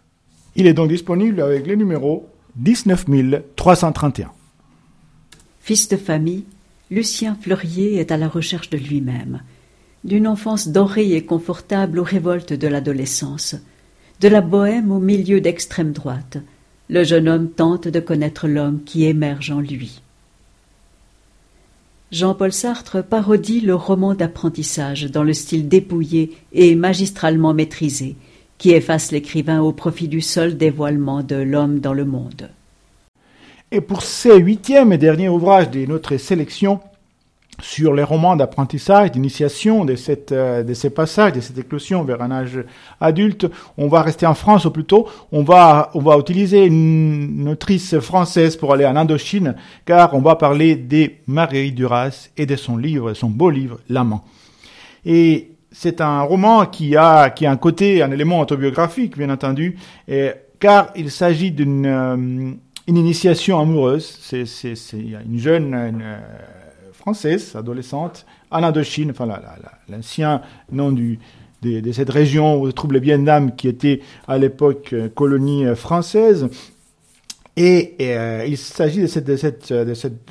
Il 0.55 0.67
est 0.67 0.73
donc 0.73 0.87
disponible 0.87 1.41
avec 1.41 1.67
le 1.67 1.75
numéro 1.75 2.29
19331. 2.55 4.31
Fils 5.59 5.89
de 5.89 5.97
famille 5.97 6.45
Lucien 6.91 7.35
Fleurier 7.41 7.95
est 7.95 8.11
à 8.11 8.17
la 8.17 8.27
recherche 8.27 8.69
de 8.69 8.77
lui-même, 8.77 9.41
d'une 10.03 10.27
enfance 10.27 10.67
dorée 10.67 11.13
et 11.13 11.25
confortable 11.25 11.99
aux 11.99 12.03
révoltes 12.03 12.53
de 12.53 12.67
l'adolescence, 12.67 13.55
de 14.23 14.29
la 14.29 14.39
bohème 14.39 14.89
au 14.89 14.99
milieu 14.99 15.41
d'extrême 15.41 15.91
droite. 15.91 16.37
Le 16.87 17.03
jeune 17.03 17.27
homme 17.27 17.49
tente 17.49 17.89
de 17.89 17.99
connaître 17.99 18.47
l'homme 18.47 18.79
qui 18.85 19.03
émerge 19.03 19.51
en 19.51 19.59
lui. 19.59 20.01
Jean-Paul 22.09 22.53
Sartre 22.53 23.03
parodie 23.03 23.59
le 23.59 23.75
roman 23.75 24.13
d'apprentissage 24.13 25.11
dans 25.11 25.23
le 25.23 25.33
style 25.33 25.67
dépouillé 25.67 26.37
et 26.53 26.73
magistralement 26.75 27.53
maîtrisé, 27.53 28.15
qui 28.57 28.71
efface 28.71 29.11
l'écrivain 29.11 29.61
au 29.61 29.73
profit 29.73 30.07
du 30.07 30.21
seul 30.21 30.55
dévoilement 30.55 31.21
de 31.21 31.35
l'homme 31.35 31.79
dans 31.79 31.93
le 31.93 32.05
monde. 32.05 32.49
Et 33.71 33.81
pour 33.81 34.03
ce 34.03 34.39
huitième 34.39 34.93
et 34.93 34.97
dernier 34.97 35.27
ouvrage 35.27 35.69
de 35.69 35.85
notre 35.85 36.15
sélection 36.15 36.79
sur 37.61 37.93
les 37.93 38.03
romans 38.03 38.35
d'apprentissage, 38.35 39.11
d'initiation 39.11 39.85
de, 39.85 39.95
euh, 40.31 40.63
de 40.63 40.73
ces 40.73 40.89
passages, 40.89 41.33
de 41.33 41.41
cette 41.41 41.57
éclosion 41.57 42.03
vers 42.03 42.21
un 42.21 42.31
âge 42.31 42.63
adulte, 42.99 43.47
on 43.77 43.87
va 43.87 44.01
rester 44.01 44.25
en 44.25 44.33
France 44.33 44.65
ou 44.65 44.71
plutôt, 44.71 45.07
on 45.31 45.43
va, 45.43 45.91
on 45.93 45.99
va 45.99 46.17
utiliser 46.17 46.65
une, 46.65 47.47
autrice 47.47 47.99
française 47.99 48.55
pour 48.55 48.73
aller 48.73 48.85
en 48.85 48.95
Indochine, 48.95 49.55
car 49.85 50.13
on 50.13 50.21
va 50.21 50.35
parler 50.35 50.75
des 50.75 51.19
Marguerite 51.27 51.75
Duras 51.75 52.29
et 52.37 52.45
de 52.45 52.55
son 52.55 52.77
livre, 52.77 53.13
son 53.13 53.29
beau 53.29 53.49
livre, 53.49 53.79
L'amant. 53.89 54.23
Et 55.05 55.51
c'est 55.71 56.01
un 56.01 56.21
roman 56.21 56.65
qui 56.65 56.95
a, 56.95 57.29
qui 57.29 57.45
a 57.45 57.51
un 57.51 57.57
côté, 57.57 58.01
un 58.01 58.11
élément 58.11 58.39
autobiographique, 58.39 59.17
bien 59.17 59.29
entendu, 59.29 59.77
et, 60.07 60.31
car 60.59 60.91
il 60.95 61.11
s'agit 61.11 61.51
d'une 61.51 61.85
euh, 61.85 62.53
une 62.87 62.97
initiation 62.97 63.59
amoureuse. 63.59 64.17
C'est 64.21 64.45
une 64.93 65.37
jeune 65.37 65.73
euh, 65.73 66.19
française, 67.03 67.55
adolescente, 67.55 68.25
en 68.49 68.63
Indochine, 68.63 69.11
enfin 69.11 69.27
l'ancien 69.89 70.41
nom 70.71 70.91
de, 70.91 71.91
cette 71.91 72.09
région 72.09 72.59
où 72.59 72.67
se 72.67 72.71
trouve 72.71 72.93
le 72.93 72.99
Vietnam, 72.99 73.55
qui 73.55 73.67
était 73.67 74.01
à 74.27 74.37
l'époque 74.37 74.93
euh, 74.93 75.09
colonie 75.09 75.65
euh, 75.65 75.75
française. 75.75 76.47
Et, 77.55 77.95
il 78.47 78.57
s'agit 78.57 79.01
de 79.01 79.07
cette, 79.07 79.73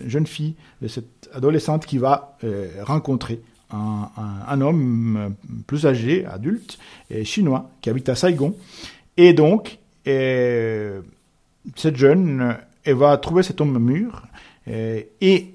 jeune 0.04 0.26
fille, 0.26 0.54
de 0.80 0.88
cette 0.88 1.30
adolescente 1.32 1.86
qui 1.86 1.98
va 1.98 2.36
rencontrer 2.80 3.40
un, 3.70 4.60
homme 4.60 5.36
plus 5.68 5.86
âgé, 5.86 6.26
adulte, 6.26 6.78
chinois, 7.22 7.70
qui 7.80 7.90
habite 7.90 8.08
à 8.08 8.16
Saigon. 8.16 8.56
Et 9.16 9.34
donc, 9.34 9.78
cette 11.76 11.96
jeune, 11.96 12.40
euh, 12.40 12.52
elle 12.84 12.94
va 12.94 13.16
trouver 13.16 13.42
cet 13.42 13.60
homme 13.60 13.78
mûr 13.78 14.22
euh, 14.68 15.00
et 15.20 15.51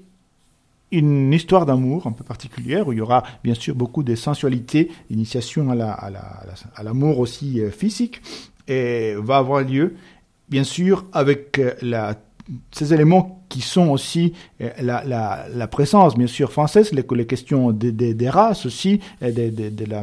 une 0.90 1.32
histoire 1.32 1.66
d'amour 1.66 2.06
un 2.06 2.12
peu 2.12 2.24
particulière 2.24 2.88
où 2.88 2.92
il 2.92 2.98
y 2.98 3.00
aura 3.00 3.22
bien 3.44 3.54
sûr 3.54 3.74
beaucoup 3.74 4.02
de 4.02 4.14
sensualité, 4.14 4.90
initiation 5.10 5.70
à 5.70 5.74
la, 5.74 5.92
à 5.92 6.82
l'amour 6.82 7.18
aussi 7.18 7.60
euh, 7.60 7.70
physique, 7.70 8.22
et 8.66 9.14
va 9.16 9.38
avoir 9.38 9.62
lieu 9.62 9.96
bien 10.48 10.64
sûr 10.64 11.04
avec 11.12 11.60
la, 11.82 12.14
ces 12.70 12.94
éléments 12.94 13.44
qui 13.48 13.60
sont 13.60 13.88
aussi 13.88 14.34
la, 14.80 15.04
la, 15.04 15.46
la 15.52 15.66
présence 15.68 16.16
bien 16.16 16.26
sûr 16.26 16.52
française, 16.52 16.92
les, 16.92 17.04
les 17.10 17.26
questions 17.26 17.72
des, 17.72 17.92
des, 17.92 18.30
races 18.30 18.66
aussi, 18.66 19.00
des, 19.20 19.50
de 19.50 19.84
la, 19.84 20.02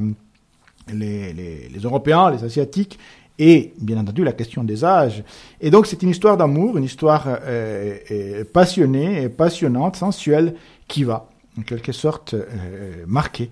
les, 0.94 1.34
les, 1.34 1.70
les 1.70 1.80
Européens, 1.80 2.32
les 2.32 2.44
Asiatiques, 2.44 3.00
et 3.38 3.74
bien 3.80 3.98
entendu 3.98 4.24
la 4.24 4.34
question 4.34 4.64
des 4.64 4.84
âges. 4.84 5.24
Et 5.60 5.70
donc 5.70 5.88
c'est 5.88 6.02
une 6.04 6.10
histoire 6.10 6.38
d'amour, 6.38 6.78
une 6.78 6.84
histoire 6.84 7.26
euh, 7.28 7.98
euh, 8.12 8.44
passionnée, 8.46 9.30
passionnante, 9.30 9.96
sensuelle, 9.98 10.56
qui 10.88 11.04
va 11.04 11.28
en 11.58 11.62
quelque 11.62 11.92
sorte 11.92 12.34
euh, 12.34 13.04
marquer 13.08 13.50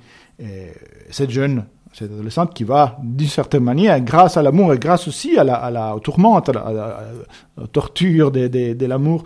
cette 1.10 1.30
jeune, 1.30 1.64
cette 1.94 2.12
adolescente 2.12 2.54
qui 2.54 2.64
va 2.66 2.98
d'une 3.02 3.30
certaine 3.30 3.64
manière, 3.64 4.02
grâce 4.02 4.36
à 4.36 4.42
l'amour 4.42 4.74
et 4.74 4.80
grâce 4.80 5.08
aussi 5.08 5.38
à 5.38 5.44
la, 5.44 5.54
à 5.54 5.72
la 5.72 5.96
tourmente, 6.04 6.50
à 6.50 6.54
la, 6.54 7.68
torture 7.72 8.32
de, 8.32 8.48
de, 8.48 8.74
de 8.74 8.86
l'amour, 8.86 9.24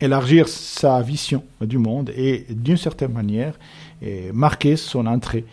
élargir 0.00 0.46
sa 0.46 1.00
vision 1.00 1.42
du 1.62 1.78
monde 1.78 2.12
et 2.14 2.46
d'une 2.50 2.76
certaine 2.76 3.12
manière 3.12 3.58
marquer 4.32 4.76
son 4.76 5.06
entrée 5.06 5.46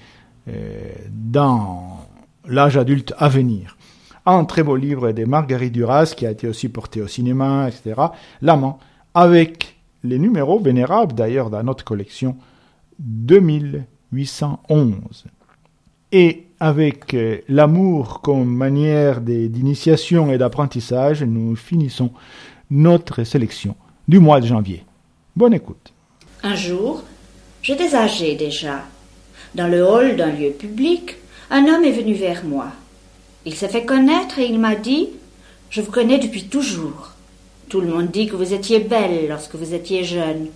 dans 1.10 2.06
l'âge 2.48 2.78
adulte 2.78 3.14
à 3.18 3.30
venir. 3.30 3.78
Un 4.26 4.46
très 4.46 4.64
beau 4.64 4.76
livre 4.76 5.12
de 5.12 5.26
Marguerite 5.26 5.74
Duras 5.74 6.14
qui 6.16 6.26
a 6.26 6.32
été 6.32 6.48
aussi 6.48 6.70
porté 6.70 7.02
au 7.02 7.08
cinéma, 7.08 7.68
etc. 7.68 8.00
L'amant, 8.42 8.80
avec 9.14 9.76
les 10.04 10.20
numéros 10.20 10.60
vénérables 10.60 11.14
d'ailleurs 11.14 11.50
dans 11.50 11.64
notre 11.64 11.84
collection 11.84 12.38
2811. 13.00 15.26
Et 16.12 16.46
avec 16.60 17.14
euh, 17.14 17.40
l'amour 17.48 18.22
comme 18.22 18.54
manière 18.54 19.22
d'initiation 19.22 20.32
et 20.32 20.38
d'apprentissage, 20.38 21.24
nous 21.24 21.56
finissons 21.56 22.12
notre 22.70 23.24
sélection 23.24 23.76
du 24.08 24.20
mois 24.20 24.42
de 24.42 24.48
janvier. 24.48 24.84
Bonne 25.36 25.54
écoute. 25.54 25.94
Un 26.44 26.56
jour, 26.56 27.04
j'étais 27.62 27.96
âgé 27.96 28.36
déjà. 28.36 28.84
Dans 29.56 29.68
le 29.68 29.86
hall 29.86 30.16
d'un 30.16 30.32
lieu 30.32 30.52
public, 30.52 31.16
un 31.52 31.68
homme 31.68 31.84
est 31.84 31.92
venu 31.92 32.14
vers 32.14 32.46
moi. 32.46 32.68
Il 33.46 33.56
s'est 33.56 33.68
fait 33.68 33.86
connaître 33.86 34.40
et 34.40 34.46
il 34.46 34.58
m'a 34.58 34.76
dit 34.76 35.10
Je 35.70 35.82
vous 35.82 35.92
connais 35.92 36.18
depuis 36.18 36.46
toujours. 36.46 37.12
Tout 37.70 37.82
le 37.82 37.88
monde 37.88 38.10
dit 38.10 38.28
que 38.28 38.38
vous 38.38 38.54
étiez 38.54 38.80
belle 38.80 39.28
lorsque 39.28 39.56
vous 39.56 39.74
étiez 39.74 40.06
jeune. 40.06 40.48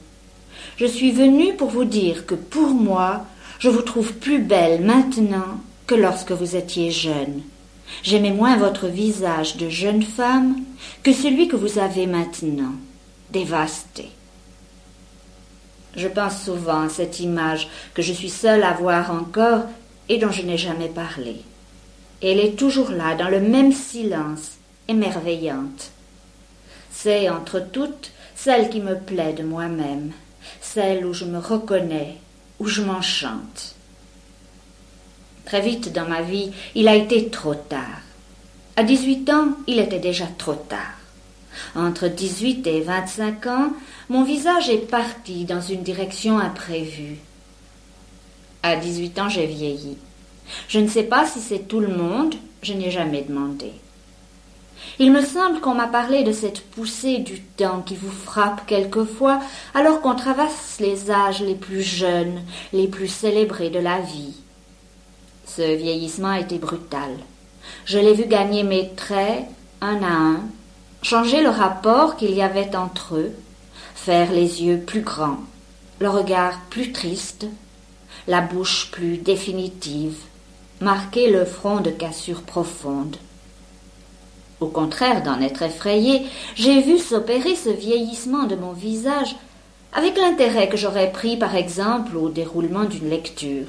Je 0.78 0.86
suis 0.86 1.12
venu 1.12 1.54
pour 1.56 1.70
vous 1.70 1.84
dire 1.84 2.26
que 2.26 2.36
pour 2.36 2.70
moi, 2.70 3.26
je 3.60 3.70
vous 3.70 3.82
trouve 3.82 4.14
plus 4.14 4.40
belle 4.40 4.82
maintenant 4.82 5.60
que 5.86 5.96
lorsque 5.96 6.32
vous 6.32 6.56
étiez 6.56 6.92
jeune. 6.92 7.42
J'aimais 8.02 8.32
moins 8.32 8.58
votre 8.58 8.88
visage 8.88 9.58
de 9.58 9.70
jeune 9.70 10.02
femme 10.02 10.62
que 11.04 11.12
celui 11.12 11.50
que 11.50 11.56
vous 11.58 11.78
avez 11.78 12.08
maintenant, 12.08 12.74
dévasté. 13.32 14.10
Je 15.96 16.08
pense 16.08 16.44
souvent 16.44 16.82
à 16.82 16.90
cette 16.90 17.20
image 17.20 17.70
que 17.94 18.02
je 18.02 18.14
suis 18.14 18.30
seule 18.30 18.64
à 18.64 18.74
voir 18.74 19.12
encore 19.12 19.64
et 20.10 20.18
dont 20.18 20.32
je 20.32 20.44
n'ai 20.44 20.58
jamais 20.58 20.90
parlé. 20.90 21.38
Elle 22.22 22.40
est 22.40 22.58
toujours 22.58 22.92
là, 22.92 23.16
dans 23.16 23.30
le 23.30 23.40
même 23.40 23.72
silence, 23.72 24.54
émerveillante. 24.88 25.92
C'est, 26.92 27.30
entre 27.30 27.60
toutes, 27.60 28.12
celle 28.36 28.70
qui 28.70 28.80
me 28.80 28.96
plaît 28.96 29.34
de 29.34 29.44
moi-même, 29.44 30.12
celle 30.62 31.06
où 31.06 31.14
je 31.14 31.26
me 31.26 31.40
reconnais, 31.40 32.18
où 32.60 32.68
je 32.68 32.82
m'enchante. 32.82 33.76
Très 35.46 35.62
vite 35.62 35.92
dans 35.92 36.08
ma 36.08 36.22
vie, 36.22 36.52
il 36.74 36.88
a 36.88 36.96
été 36.96 37.30
trop 37.30 37.56
tard. 37.56 38.02
À 38.78 38.84
dix-huit 38.84 39.30
ans, 39.30 39.50
il 39.68 39.80
était 39.80 40.00
déjà 40.00 40.26
trop 40.38 40.56
tard. 40.56 40.98
Entre 41.76 42.08
dix-huit 42.08 42.66
et 42.68 42.82
vingt-cinq 42.82 43.46
ans, 43.46 43.72
mon 44.10 44.24
visage 44.24 44.70
est 44.70 44.90
parti 44.90 45.46
dans 45.46 45.62
une 45.62 45.84
direction 45.84 46.40
imprévue. 46.40 47.18
À 48.68 48.78
dix-huit 48.78 49.20
ans, 49.20 49.30
j'ai 49.30 49.46
vieilli. 49.46 49.96
Je 50.68 50.80
ne 50.80 50.88
sais 50.88 51.04
pas 51.04 51.28
si 51.28 51.40
c'est 51.40 51.68
tout 51.68 51.80
le 51.80 51.96
monde, 51.96 52.34
je 52.64 52.74
n'ai 52.74 52.90
jamais 52.90 53.22
demandé. 53.22 53.72
Il 54.98 55.12
me 55.12 55.22
semble 55.22 55.60
qu'on 55.62 55.76
m'a 55.76 55.86
parlé 55.86 56.24
de 56.24 56.32
cette 56.32 56.62
poussée 56.72 57.20
du 57.20 57.42
temps 57.42 57.84
qui 57.86 57.96
vous 57.96 58.10
frappe 58.10 58.66
quelquefois 58.66 59.40
alors 59.76 60.02
qu'on 60.02 60.16
traverse 60.16 60.80
les 60.80 61.12
âges 61.12 61.42
les 61.42 61.54
plus 61.54 61.84
jeunes, 61.84 62.42
les 62.74 62.88
plus 62.88 63.08
célébrés 63.08 63.70
de 63.70 63.78
la 63.78 64.00
vie. 64.00 64.34
Ce 65.46 65.76
vieillissement 65.76 66.34
était 66.34 66.58
brutal. 66.58 67.12
Je 67.86 68.00
l'ai 68.00 68.16
vu 68.16 68.26
gagner 68.26 68.64
mes 68.64 68.90
traits 68.96 69.46
un 69.82 70.02
à 70.02 70.12
un, 70.12 70.40
changer 71.04 71.44
le 71.44 71.50
rapport 71.50 72.16
qu'il 72.16 72.34
y 72.34 72.42
avait 72.42 72.76
entre 72.76 73.18
eux, 73.18 73.32
faire 73.94 74.32
les 74.32 74.64
yeux 74.64 74.80
plus 74.80 75.02
grands, 75.02 75.38
le 76.00 76.10
regard 76.10 76.62
plus 76.72 76.92
triste, 76.92 77.46
la 78.28 78.42
bouche 78.42 78.90
plus 78.92 79.18
définitive, 79.18 80.18
marquer 80.82 81.30
le 81.30 81.46
front 81.46 81.80
de 81.80 81.92
cassure 81.92 82.42
profonde. 82.42 83.18
Au 84.60 84.68
contraire 84.68 85.22
d'en 85.22 85.42
être 85.42 85.62
effrayé, 85.62 86.26
j'ai 86.56 86.82
vu 86.82 86.98
s'opérer 86.98 87.56
ce 87.56 87.70
vieillissement 87.70 88.44
de 88.44 88.56
mon 88.56 88.72
visage 88.72 89.36
avec 89.94 90.18
l'intérêt 90.18 90.70
que 90.70 90.78
j'aurais 90.78 91.12
pris 91.12 91.38
par 91.38 91.56
exemple 91.56 92.18
au 92.18 92.30
déroulement 92.30 92.86
d'une 92.86 93.10
lecture. 93.10 93.68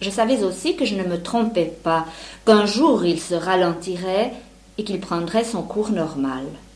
Je 0.00 0.10
savais 0.10 0.42
aussi 0.42 0.76
que 0.76 0.84
je 0.84 0.96
ne 0.96 1.04
me 1.04 1.22
trompais 1.22 1.72
pas, 1.82 2.06
qu'un 2.44 2.66
jour 2.66 3.04
il 3.04 3.20
se 3.20 3.34
ralentirait 3.34 4.32
et 4.76 4.84
qu'il 4.84 5.00
prendrait 5.00 5.44
son 5.44 5.62
cours 5.62 5.90
normal. 5.90 6.44